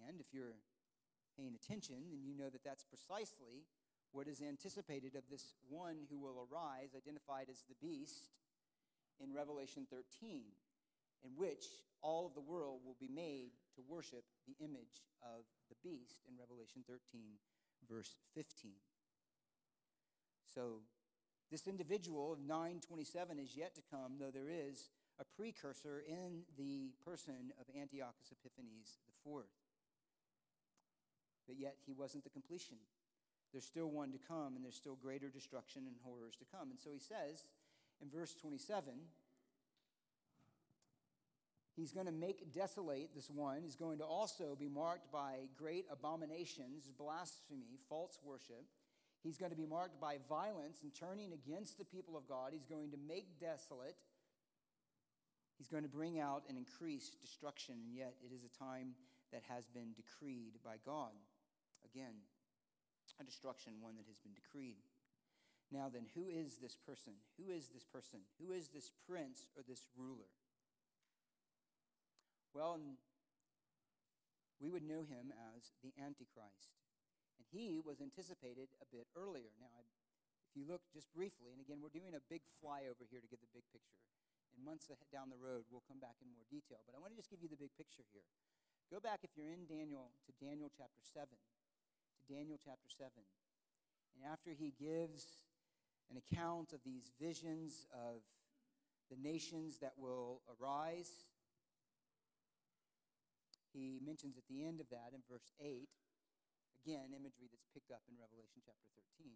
[0.08, 0.54] And if you're
[1.36, 3.66] paying attention, then you know that that's precisely
[4.12, 8.30] what is anticipated of this one who will arise, identified as the beast,
[9.20, 10.42] in Revelation 13.
[11.22, 11.66] in which
[12.02, 16.32] all of the world will be made to worship the image of the beast in
[16.38, 16.96] Revelation 13,
[17.88, 18.72] verse 15.
[20.46, 20.80] So,
[21.50, 24.88] this individual of 927 is yet to come, though there is
[25.20, 29.44] a precursor in the person of Antiochus Epiphanes IV.
[31.50, 32.76] But yet, he wasn't the completion.
[33.50, 36.70] There's still one to come, and there's still greater destruction and horrors to come.
[36.70, 37.50] And so he says
[38.00, 38.94] in verse 27
[41.74, 43.62] He's going to make desolate this one.
[43.62, 48.66] He's going to also be marked by great abominations, blasphemy, false worship.
[49.24, 52.50] He's going to be marked by violence and turning against the people of God.
[52.52, 53.96] He's going to make desolate.
[55.58, 58.94] He's going to bring out and increase destruction, and yet it is a time
[59.32, 61.12] that has been decreed by God.
[61.94, 62.22] Again,
[63.20, 64.80] a destruction, one that has been decreed.
[65.70, 67.14] Now, then, who is this person?
[67.38, 68.26] Who is this person?
[68.42, 70.30] Who is this prince or this ruler?
[72.50, 72.80] Well,
[74.58, 76.74] we would know him as the Antichrist.
[77.38, 79.54] And he was anticipated a bit earlier.
[79.62, 79.86] Now,
[80.50, 83.38] if you look just briefly, and again, we're doing a big flyover here to get
[83.38, 84.02] the big picture.
[84.58, 86.82] In months down the road, we'll come back in more detail.
[86.82, 88.26] But I want to just give you the big picture here.
[88.90, 91.30] Go back, if you're in Daniel, to Daniel chapter 7.
[92.30, 93.10] Daniel chapter 7.
[94.14, 95.26] And after he gives
[96.10, 98.22] an account of these visions of
[99.10, 101.26] the nations that will arise
[103.72, 105.86] he mentions at the end of that in verse 8,
[106.84, 108.86] again, imagery that's picked up in Revelation chapter
[109.22, 109.30] 13.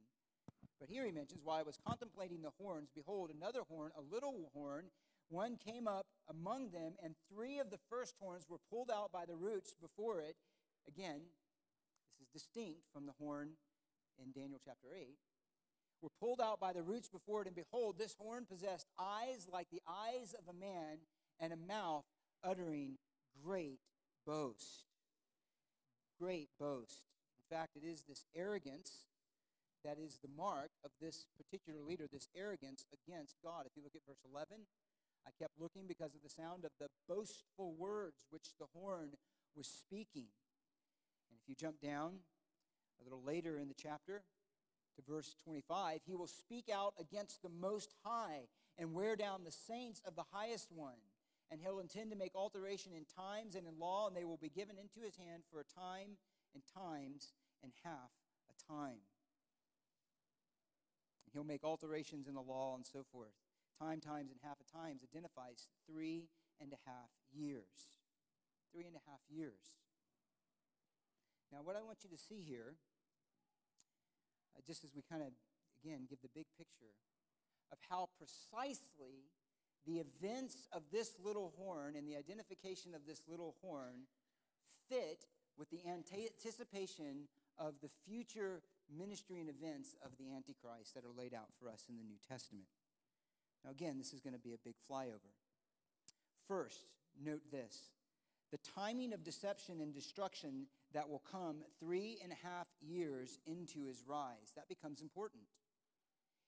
[0.80, 4.50] But here he mentions, while I was contemplating the horns, behold, another horn, a little
[4.52, 4.90] horn,
[5.30, 9.24] one came up among them, and three of the first horns were pulled out by
[9.24, 10.36] the roots before it.
[10.88, 11.22] Again,
[12.18, 13.50] this is distinct from the horn
[14.18, 15.16] in Daniel chapter 8.
[16.02, 19.68] Were pulled out by the roots before it, and behold, this horn possessed eyes like
[19.70, 20.98] the eyes of a man,
[21.40, 22.04] and a mouth
[22.42, 22.98] uttering
[23.42, 23.80] great
[24.26, 24.84] boast.
[26.20, 27.02] Great boast.
[27.38, 29.06] In fact, it is this arrogance
[29.84, 33.64] that is the mark of this particular leader, this arrogance against God.
[33.66, 34.66] If you look at verse 11,
[35.26, 39.10] I kept looking because of the sound of the boastful words which the horn
[39.56, 40.28] was speaking.
[41.44, 42.14] If you jump down
[43.00, 44.24] a little later in the chapter
[44.96, 49.52] to verse 25, he will speak out against the Most High and wear down the
[49.52, 50.96] saints of the highest one
[51.50, 54.48] and he'll intend to make alteration in times and in law, and they will be
[54.48, 56.16] given into his hand for a time
[56.54, 57.32] and times
[57.62, 58.10] and half
[58.50, 58.98] a time.
[61.24, 63.34] And he'll make alterations in the law and so forth.
[63.78, 66.28] Time, times, and half a times identifies three
[66.60, 68.00] and a half years.
[68.72, 69.83] Three and a half years.
[71.54, 72.74] Now, what I want you to see here,
[74.58, 75.30] uh, just as we kind of,
[75.78, 76.90] again, give the big picture
[77.70, 79.30] of how precisely
[79.86, 84.10] the events of this little horn and the identification of this little horn
[84.90, 85.26] fit
[85.56, 91.34] with the anticipation of the future ministry and events of the Antichrist that are laid
[91.34, 92.66] out for us in the New Testament.
[93.64, 95.30] Now, again, this is going to be a big flyover.
[96.48, 96.82] First,
[97.22, 97.90] note this
[98.50, 103.84] the timing of deception and destruction that will come three and a half years into
[103.84, 104.52] his rise.
[104.56, 105.42] That becomes important.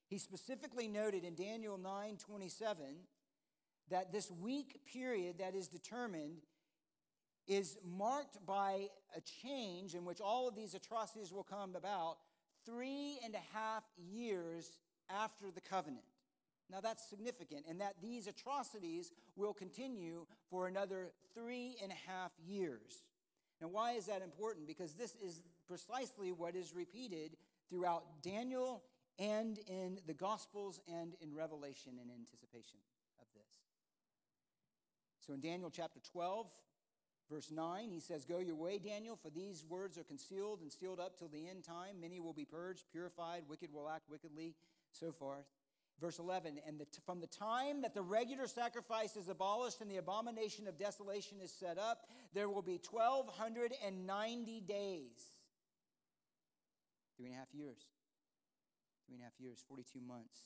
[0.07, 2.85] He specifically noted in Daniel 9 27
[3.89, 6.41] that this week period that is determined
[7.47, 12.17] is marked by a change in which all of these atrocities will come about
[12.65, 14.71] three and a half years
[15.09, 16.03] after the covenant.
[16.69, 22.31] Now that's significant, and that these atrocities will continue for another three and a half
[22.45, 23.03] years.
[23.61, 24.67] Now, why is that important?
[24.67, 27.37] Because this is precisely what is repeated
[27.69, 28.83] throughout Daniel
[29.19, 32.79] and in the Gospels and in Revelation in anticipation
[33.19, 33.51] of this.
[35.25, 36.47] So in Daniel chapter 12,
[37.29, 40.99] verse 9, he says, Go your way, Daniel, for these words are concealed and sealed
[40.99, 41.99] up till the end time.
[41.99, 44.55] Many will be purged, purified, wicked will act wickedly,
[44.91, 45.45] so forth.
[45.99, 49.97] Verse 11, and the, from the time that the regular sacrifice is abolished and the
[49.97, 55.33] abomination of desolation is set up, there will be 1,290 days.
[57.17, 57.79] Three and a half years.
[59.07, 60.37] Three and a half years, 42 months.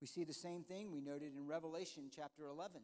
[0.00, 2.82] We see the same thing we noted in Revelation chapter 11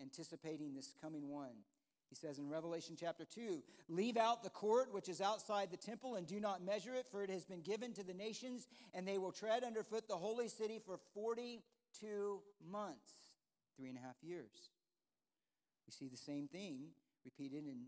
[0.00, 1.64] anticipating this coming one.
[2.12, 6.16] He says in Revelation chapter 2 Leave out the court which is outside the temple
[6.16, 9.16] and do not measure it, for it has been given to the nations, and they
[9.16, 13.12] will tread underfoot the holy city for 42 months,
[13.78, 14.68] three and a half years.
[15.86, 16.88] We see the same thing
[17.24, 17.86] repeated in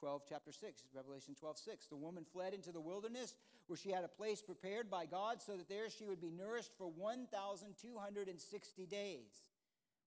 [0.00, 1.86] 12, chapter 6, Revelation 12, 6.
[1.88, 3.34] The woman fled into the wilderness
[3.66, 6.70] where she had a place prepared by God so that there she would be nourished
[6.78, 9.42] for 1,260 days.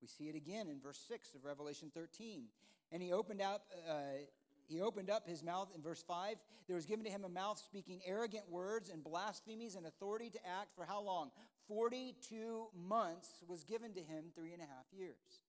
[0.01, 2.45] We see it again in verse 6 of Revelation 13.
[2.91, 3.65] And he opened up.
[3.89, 4.25] Uh,
[4.67, 6.35] he opened up his mouth in verse 5.
[6.67, 10.39] There was given to him a mouth speaking arrogant words and blasphemies and authority to
[10.47, 11.31] act for how long?
[11.67, 15.41] 42 months was given to him, three and a half years.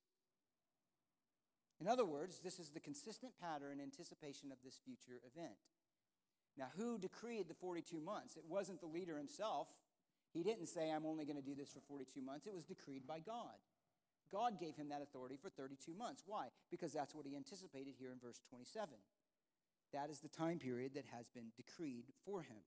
[1.80, 5.54] In other words, this is the consistent pattern in anticipation of this future event.
[6.56, 8.36] Now, who decreed the 42 months?
[8.36, 9.68] It wasn't the leader himself.
[10.32, 12.46] He didn't say, I'm only going to do this for 42 months.
[12.46, 13.58] It was decreed by God.
[14.32, 16.22] God gave him that authority for 32 months.
[16.26, 16.46] Why?
[16.70, 18.88] Because that's what he anticipated here in verse 27.
[19.92, 22.62] That is the time period that has been decreed for him.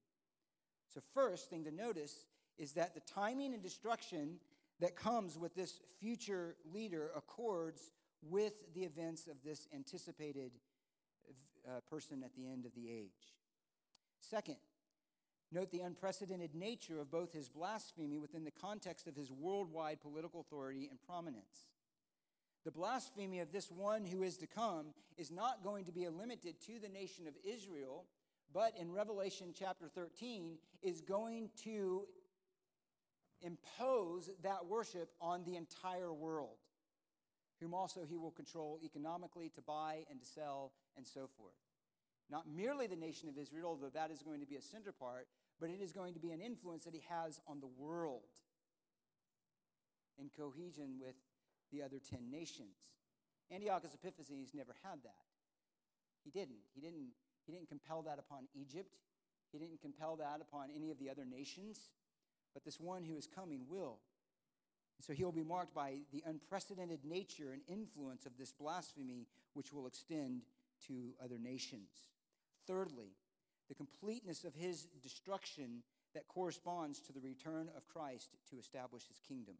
[0.93, 2.25] So, first thing to notice
[2.57, 4.37] is that the timing and destruction
[4.79, 7.91] that comes with this future leader accords
[8.21, 10.51] with the events of this anticipated
[11.67, 13.33] uh, person at the end of the age.
[14.19, 14.57] Second,
[15.51, 20.41] note the unprecedented nature of both his blasphemy within the context of his worldwide political
[20.41, 21.67] authority and prominence.
[22.65, 24.87] The blasphemy of this one who is to come
[25.17, 28.05] is not going to be limited to the nation of Israel,
[28.53, 32.05] but in Revelation chapter 13 is going to
[33.41, 36.57] impose that worship on the entire world,
[37.61, 41.53] whom also he will control economically to buy and to sell and so forth.
[42.29, 45.27] Not merely the nation of Israel, although that is going to be a center part,
[45.59, 48.23] but it is going to be an influence that he has on the world
[50.17, 51.15] in cohesion with
[51.71, 52.75] the other 10 nations.
[53.53, 55.25] Antiochus Epiphanes never had that.
[56.23, 56.65] He didn't.
[56.73, 57.09] He didn't,
[57.45, 58.95] he didn't compel that upon Egypt.
[59.51, 61.79] He didn't compel that upon any of the other nations.
[62.53, 63.99] But this one who is coming will.
[65.01, 69.87] So he'll be marked by the unprecedented nature and influence of this blasphemy, which will
[69.87, 70.41] extend
[70.87, 71.89] to other nations.
[72.67, 73.15] Thirdly,
[73.69, 79.19] the completeness of his destruction that corresponds to the return of Christ to establish his
[79.27, 79.55] kingdom.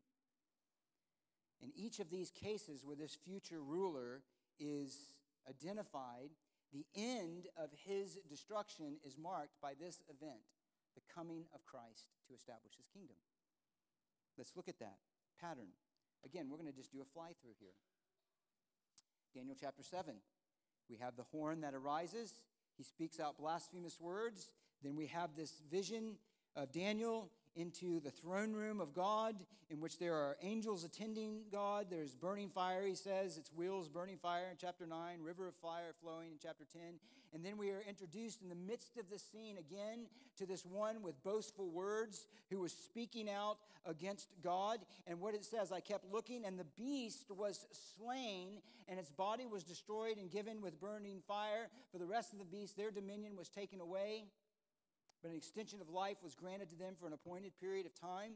[1.62, 4.22] In each of these cases where this future ruler
[4.60, 5.12] is
[5.49, 6.30] identified,
[6.74, 10.43] the end of his destruction is marked by this event,
[10.95, 13.16] the coming of Christ to establish his kingdom.
[14.38, 14.97] Let's look at that
[15.39, 15.72] pattern.
[16.26, 17.76] Again, we're going to just do a fly through here.
[19.34, 20.16] Daniel chapter 7.
[20.89, 22.34] We have the horn that arises,
[22.78, 24.49] he speaks out blasphemous words.
[24.84, 26.15] Then we have this vision
[26.55, 29.36] of Daniel into the throne room of God,
[29.70, 31.88] in which there are angels attending God.
[31.89, 33.38] There's burning fire, he says.
[33.38, 36.82] It's wheels burning fire in chapter 9, river of fire flowing in chapter 10.
[37.34, 41.01] And then we are introduced in the midst of the scene again to this one
[41.01, 44.80] with boastful words who was speaking out against God.
[45.08, 47.66] And what it says, I kept looking, and the beast was
[47.97, 51.70] slain, and its body was destroyed and given with burning fire.
[51.91, 54.26] For the rest of the beasts, their dominion was taken away
[55.26, 58.34] but an extension of life was granted to them for an appointed period of time.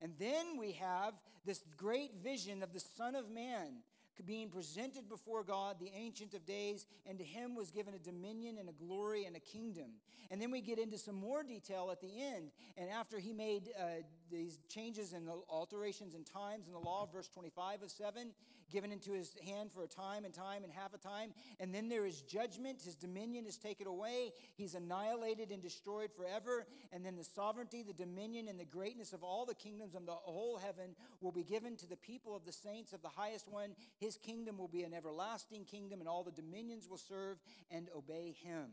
[0.00, 1.12] And then we have
[1.44, 3.82] this great vision of the Son of Man
[4.24, 8.56] being presented before God, the Ancient of Days, and to him was given a dominion
[8.58, 9.90] and a glory and a kingdom.
[10.30, 12.50] And then we get into some more detail at the end.
[12.78, 17.06] And after he made uh, these changes and the alterations in times in the law,
[17.12, 18.32] verse 25 of 7,
[18.70, 21.30] given into his hand for a time and time and half a time.
[21.60, 22.82] And then there is judgment.
[22.82, 24.32] His dominion is taken away.
[24.56, 26.66] He's annihilated and destroyed forever.
[26.92, 30.12] And then the sovereignty, the dominion, and the greatness of all the kingdoms of the
[30.12, 33.70] whole heaven will be given to the people of the saints of the highest one.
[33.98, 37.38] His kingdom will be an everlasting kingdom, and all the dominions will serve
[37.70, 38.66] and obey him.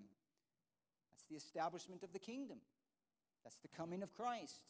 [1.12, 2.58] That's the establishment of the kingdom.
[3.43, 4.64] That's the coming of Christ.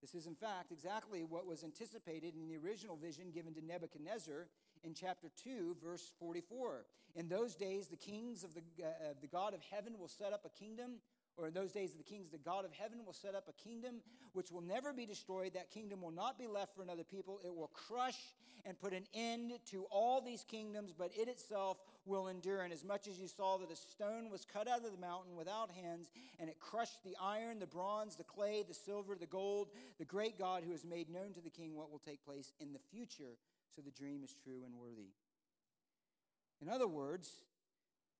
[0.00, 4.46] This is, in fact, exactly what was anticipated in the original vision given to Nebuchadnezzar
[4.84, 6.84] in chapter 2, verse 44.
[7.14, 10.44] In those days, the kings of the, uh, the God of heaven will set up
[10.44, 11.00] a kingdom
[11.36, 13.96] or in those days the kings, the God of heaven will set up a kingdom
[14.32, 15.52] which will never be destroyed.
[15.54, 17.40] That kingdom will not be left for another people.
[17.44, 18.16] It will crush
[18.64, 22.62] and put an end to all these kingdoms, but it itself will endure.
[22.62, 25.36] And as much as you saw that a stone was cut out of the mountain
[25.36, 29.68] without hands, and it crushed the iron, the bronze, the clay, the silver, the gold,
[29.98, 32.72] the great God who has made known to the king what will take place in
[32.72, 33.36] the future,
[33.74, 35.10] so the dream is true and worthy.
[36.62, 37.30] In other words,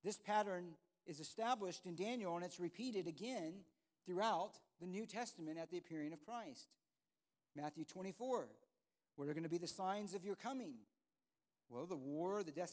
[0.05, 0.75] this pattern
[1.07, 3.55] is established in Daniel and it's repeated again
[4.05, 6.69] throughout the New Testament at the appearing of Christ.
[7.57, 8.49] Matthew 24,
[9.17, 10.75] what are going to be the signs of your coming?
[11.69, 12.73] Well, the war, the death,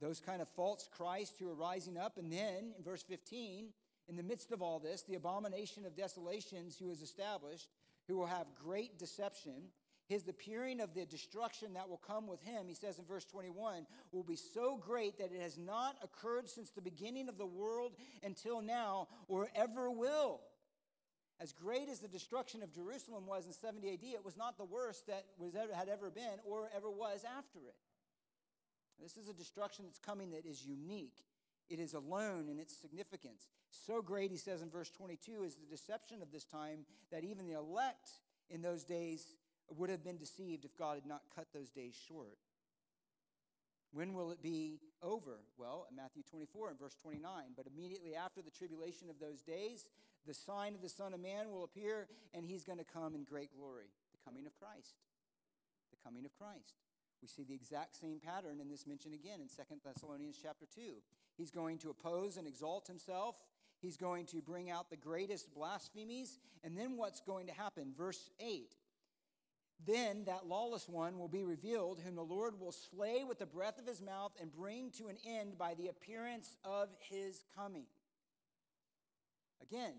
[0.00, 2.16] those kind of false Christ who are rising up.
[2.16, 3.68] And then in verse 15,
[4.08, 7.68] in the midst of all this, the abomination of desolations who is established,
[8.08, 9.68] who will have great deception,
[10.08, 13.86] his appearing of the destruction that will come with him, he says in verse 21,
[14.10, 17.92] will be so great that it has not occurred since the beginning of the world
[18.24, 20.40] until now, or ever will.
[21.40, 24.64] As great as the destruction of Jerusalem was in 70 AD, it was not the
[24.64, 27.74] worst that was ever, had ever been or ever was after it.
[29.02, 31.24] This is a destruction that's coming that is unique.
[31.68, 33.46] It is alone in its significance.
[33.70, 36.80] So great, he says in verse 22, is the deception of this time
[37.12, 38.10] that even the elect
[38.50, 39.34] in those days
[39.76, 42.38] would have been deceived if God had not cut those days short.
[43.92, 45.38] When will it be over?
[45.58, 47.30] Well, in Matthew 24 and verse 29.
[47.56, 49.86] But immediately after the tribulation of those days,
[50.26, 53.24] the sign of the Son of Man will appear, and he's going to come in
[53.24, 53.86] great glory.
[54.12, 54.94] The coming of Christ.
[55.90, 56.74] The coming of Christ.
[57.22, 60.80] We see the exact same pattern in this mention again in 2 Thessalonians chapter 2.
[61.36, 63.36] He's going to oppose and exalt himself.
[63.80, 66.38] He's going to bring out the greatest blasphemies.
[66.64, 67.92] And then what's going to happen?
[67.96, 68.74] Verse 8
[69.86, 73.78] then that lawless one will be revealed, whom the Lord will slay with the breath
[73.78, 77.86] of his mouth and bring to an end by the appearance of his coming.
[79.62, 79.94] Again,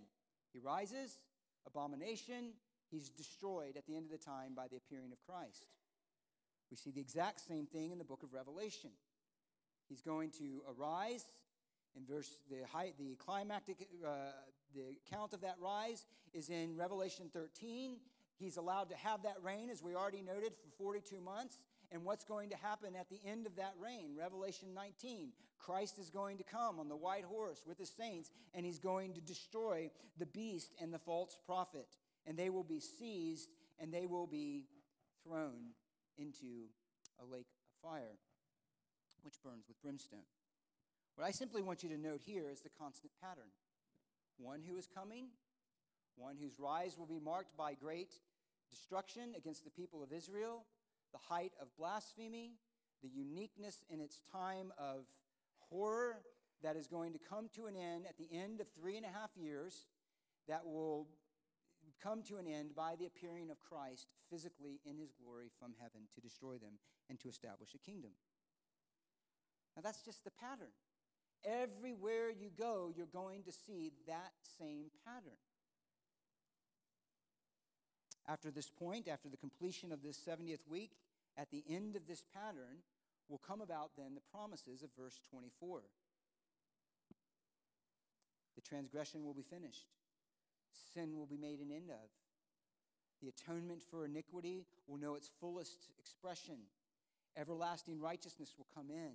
[0.54, 1.22] he rises,
[1.66, 2.54] abomination,
[2.90, 5.66] he's destroyed at the end of the time by the appearing of Christ.
[6.72, 8.92] We see the exact same thing in the book of Revelation.
[9.90, 11.26] He's going to arise.
[11.96, 14.32] In verse the high, the climactic uh,
[14.74, 17.98] the account of that rise is in Revelation 13
[18.42, 21.60] He's allowed to have that reign, as we already noted, for 42 months.
[21.92, 24.16] And what's going to happen at the end of that reign?
[24.18, 25.32] Revelation 19.
[25.60, 29.14] Christ is going to come on the white horse with his saints, and he's going
[29.14, 31.86] to destroy the beast and the false prophet.
[32.26, 33.50] And they will be seized
[33.80, 34.64] and they will be
[35.24, 35.74] thrown
[36.18, 36.70] into
[37.20, 38.18] a lake of fire,
[39.24, 40.28] which burns with brimstone.
[41.16, 43.52] What I simply want you to note here is the constant pattern
[44.38, 45.28] one who is coming,
[46.16, 48.14] one whose rise will be marked by great
[48.72, 50.66] destruction against the people of Israel,
[51.12, 52.54] the height of blasphemy,
[53.04, 55.06] the uniqueness in its time of
[55.70, 56.22] horror
[56.64, 59.10] that is going to come to an end at the end of three and a
[59.10, 59.86] half years,
[60.48, 61.08] that will
[62.02, 66.08] come to an end by the appearing of Christ physically in his glory from heaven
[66.16, 66.80] to destroy them
[67.10, 68.12] and to establish a kingdom.
[69.76, 70.74] Now, that's just the pattern.
[71.44, 75.38] Everywhere you go, you're going to see that same pattern.
[78.28, 80.92] After this point, after the completion of this 70th week,
[81.38, 82.84] at the end of this pattern,
[83.30, 85.82] will come about then the promises of verse 24.
[88.56, 89.88] The transgression will be finished,
[90.94, 92.10] sin will be made an end of.
[93.22, 96.58] The atonement for iniquity will know its fullest expression.
[97.38, 99.14] Everlasting righteousness will come in.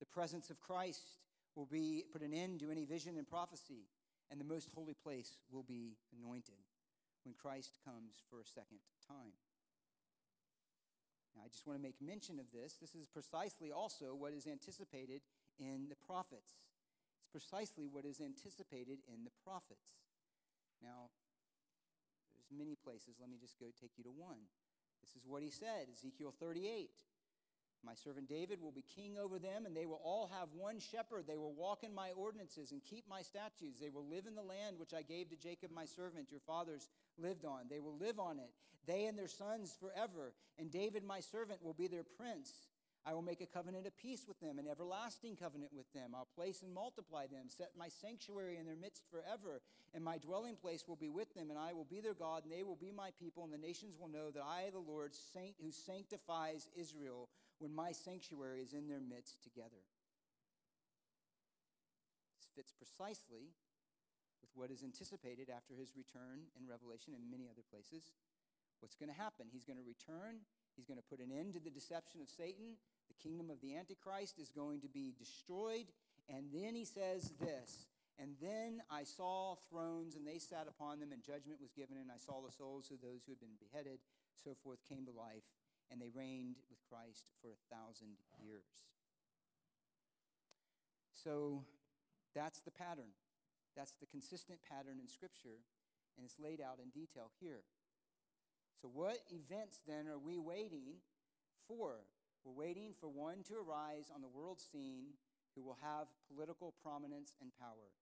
[0.00, 1.18] The presence of Christ
[1.54, 3.88] will be put an end to any vision and prophecy,
[4.30, 6.64] and the most holy place will be anointed
[7.24, 9.36] when Christ comes for a second time.
[11.36, 12.76] Now, I just want to make mention of this.
[12.80, 15.22] This is precisely also what is anticipated
[15.58, 16.56] in the prophets.
[17.20, 20.00] It's precisely what is anticipated in the prophets.
[20.82, 21.08] Now,
[22.34, 23.16] there's many places.
[23.20, 24.42] Let me just go take you to one.
[25.00, 26.90] This is what he said, Ezekiel 38.
[27.84, 31.24] My servant David will be king over them, and they will all have one shepherd.
[31.26, 33.80] They will walk in my ordinances and keep my statutes.
[33.80, 36.30] They will live in the land which I gave to Jacob my servant.
[36.30, 37.66] Your fathers lived on.
[37.68, 38.50] They will live on it,
[38.86, 40.32] they and their sons forever.
[40.58, 42.52] And David my servant will be their prince.
[43.04, 46.14] I will make a covenant of peace with them, an everlasting covenant with them.
[46.14, 49.60] I'll place and multiply them, set my sanctuary in their midst forever,
[49.92, 52.52] and my dwelling place will be with them, and I will be their God, and
[52.52, 55.56] they will be my people, and the nations will know that I, the Lord, saint
[55.60, 57.28] who sanctifies Israel,
[57.58, 59.82] when my sanctuary is in their midst together.
[62.38, 63.50] This fits precisely
[64.42, 68.14] with what is anticipated after his return in Revelation and many other places.
[68.78, 69.46] What's going to happen?
[69.50, 70.42] He's going to return.
[70.74, 72.78] He's going to put an end to the deception of Satan.
[73.12, 75.86] The kingdom of the Antichrist is going to be destroyed.
[76.28, 77.86] And then he says this
[78.18, 82.08] And then I saw thrones, and they sat upon them, and judgment was given, and
[82.08, 84.00] I saw the souls of those who had been beheaded,
[84.32, 85.44] so forth, came to life
[85.92, 88.88] and they reigned with Christ for a thousand years.
[91.12, 91.64] So
[92.34, 93.12] that's the pattern.
[93.76, 95.60] That's the consistent pattern in Scripture,
[96.16, 97.64] and it's laid out in detail here.
[98.80, 101.00] So, what events then are we waiting
[101.68, 102.04] for?
[102.44, 105.14] We're waiting for one to arise on the world scene
[105.54, 107.94] who will have political prominence and power.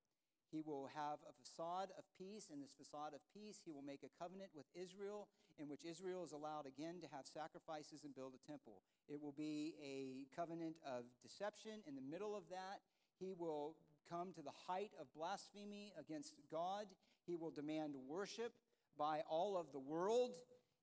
[0.51, 2.49] He will have a facade of peace.
[2.51, 5.29] and this facade of peace, he will make a covenant with Israel,
[5.59, 8.83] in which Israel is allowed again to have sacrifices and build a temple.
[9.09, 11.85] It will be a covenant of deception.
[11.87, 12.81] In the middle of that,
[13.19, 13.77] he will
[14.09, 16.87] come to the height of blasphemy against God.
[17.27, 18.53] He will demand worship
[18.99, 20.35] by all of the world.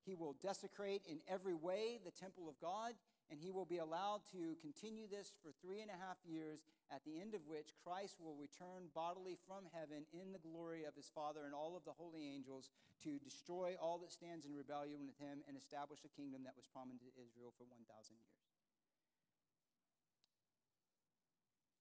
[0.06, 2.94] He will desecrate in every way the temple of God.
[3.28, 7.04] And he will be allowed to continue this for three and a half years, at
[7.04, 11.12] the end of which Christ will return bodily from heaven in the glory of his
[11.12, 12.72] Father and all of the holy angels
[13.04, 16.72] to destroy all that stands in rebellion with him and establish a kingdom that was
[16.72, 17.84] promised to Israel for 1,000
[18.16, 18.48] years.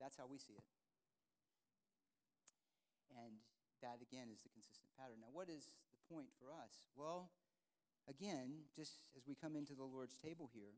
[0.02, 0.66] That's how we see it.
[3.16, 3.40] And
[3.80, 5.22] that, again, is the consistent pattern.
[5.22, 6.84] Now, what is the point for us?
[6.98, 7.32] Well,
[8.04, 10.76] again, just as we come into the Lord's table here,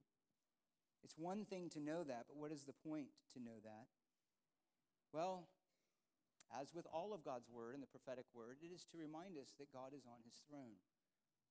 [1.03, 3.86] it's one thing to know that, but what is the point to know that?
[5.12, 5.49] Well,
[6.57, 9.53] as with all of God's word and the prophetic word, it is to remind us
[9.59, 10.80] that God is on his throne.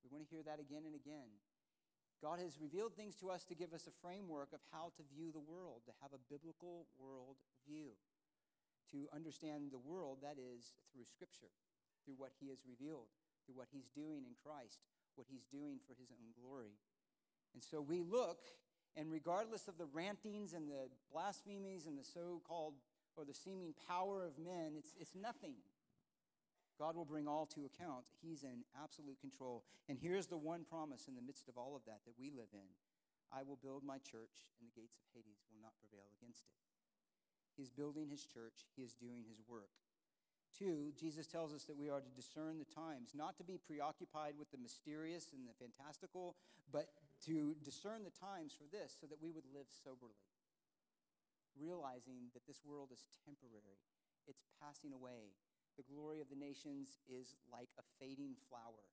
[0.02, 1.30] We want to hear that again and again.
[2.18, 5.30] God has revealed things to us to give us a framework of how to view
[5.30, 7.38] the world, to have a biblical world
[7.70, 7.94] view,
[8.90, 11.54] to understand the world, that is, through Scripture,
[12.02, 13.14] through what He has revealed,
[13.46, 14.82] through what He's doing in Christ,
[15.14, 16.74] what He's doing for His own glory.
[17.54, 18.42] And so we look,
[18.98, 22.74] and regardless of the rantings and the blasphemies and the so called
[23.16, 25.54] or the seeming power of men, it's, it's nothing
[26.78, 28.06] God will bring all to account.
[28.22, 29.66] He's in absolute control.
[29.90, 32.54] And here's the one promise in the midst of all of that that we live
[32.54, 32.70] in
[33.28, 36.56] I will build my church, and the gates of Hades will not prevail against it.
[37.60, 39.74] He's building his church, he is doing his work.
[40.56, 44.40] Two, Jesus tells us that we are to discern the times, not to be preoccupied
[44.40, 46.38] with the mysterious and the fantastical,
[46.72, 46.88] but
[47.26, 50.22] to discern the times for this so that we would live soberly,
[51.58, 53.82] realizing that this world is temporary,
[54.30, 55.34] it's passing away,
[55.78, 58.90] the glory of the nations is like a fading flower.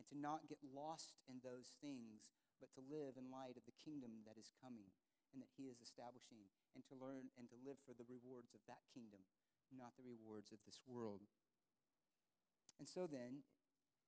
[0.00, 3.76] And to not get lost in those things, but to live in light of the
[3.76, 4.88] kingdom that is coming
[5.36, 6.42] and that he is establishing,
[6.74, 9.22] and to learn and to live for the rewards of that kingdom,
[9.70, 11.22] not the rewards of this world.
[12.82, 13.46] And so then,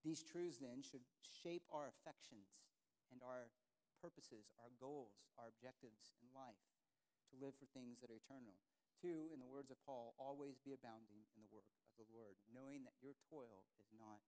[0.02, 2.64] these truths then should shape our affections
[3.12, 3.52] and our
[4.00, 6.64] purposes, our goals, our objectives in life
[7.30, 8.56] to live for things that are eternal.
[8.98, 12.40] Two, in the words of Paul, always be abounding in the work of the Lord,
[12.50, 14.24] knowing that your toil is not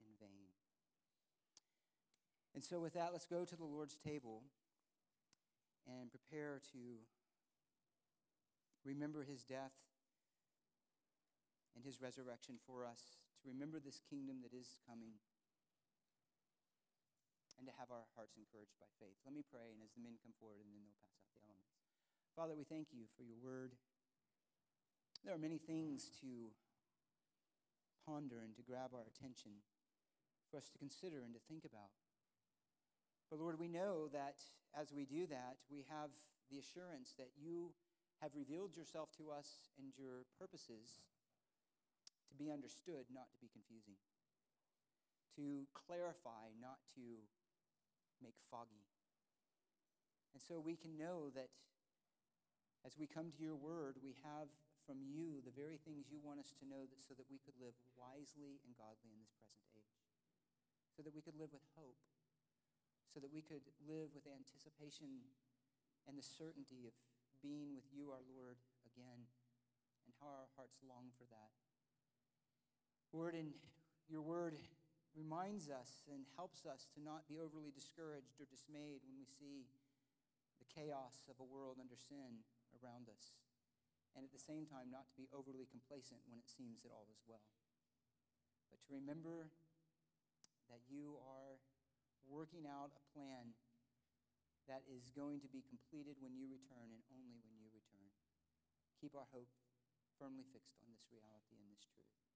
[0.00, 0.54] in vain.
[2.54, 4.42] And so, with that, let's go to the Lord's table
[5.86, 7.04] and prepare to
[8.84, 9.76] remember his death
[11.76, 15.14] and his resurrection for us, to remember this kingdom that is coming,
[17.58, 19.18] and to have our hearts encouraged by faith.
[19.26, 21.42] Let me pray, and as the men come forward, and then they'll pass out the
[21.42, 21.74] elements.
[22.38, 23.74] Father, we thank you for your word.
[25.26, 26.54] There are many things to
[28.06, 29.60] ponder and to grab our attention,
[30.48, 31.92] for us to consider and to think about.
[33.28, 34.40] But Lord, we know that
[34.72, 36.08] as we do that, we have
[36.48, 37.74] the assurance that you
[38.22, 41.04] have revealed yourself to us and your purposes
[42.30, 44.00] to be understood, not to be confusing,
[45.36, 47.28] to clarify, not to
[48.22, 48.86] make foggy.
[50.34, 51.50] And so we can know that
[52.86, 54.48] as we come to your word, we have
[54.86, 57.58] from you the very things you want us to know that, so that we could
[57.60, 60.00] live wisely and godly in this present age,
[60.94, 62.00] so that we could live with hope,
[63.12, 65.28] so that we could live with anticipation
[66.08, 66.96] and the certainty of
[67.44, 68.56] being with you, our Lord,
[68.88, 69.28] again,
[70.08, 71.52] and how our hearts long for that.
[73.12, 73.52] Word in
[74.08, 74.56] your word
[75.18, 79.66] reminds us and helps us to not be overly discouraged or dismayed when we see
[80.62, 82.46] the chaos of a world under sin
[82.78, 83.34] around us
[84.14, 87.10] and at the same time not to be overly complacent when it seems that all
[87.10, 87.50] is well.
[88.70, 89.50] But to remember
[90.70, 91.58] that you are
[92.28, 93.56] working out a plan
[94.68, 98.12] that is going to be completed when you return and only when you return.
[99.00, 99.48] Keep our hope
[100.20, 102.27] firmly fixed on this reality and this truth.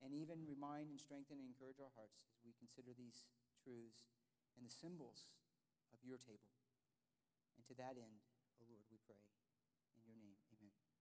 [0.00, 3.28] And even remind and strengthen and encourage our hearts as we consider these
[3.60, 4.08] truths
[4.56, 5.28] and the symbols
[5.92, 6.48] of your table.
[7.60, 8.24] And to that end,
[8.60, 9.20] O oh Lord, we pray.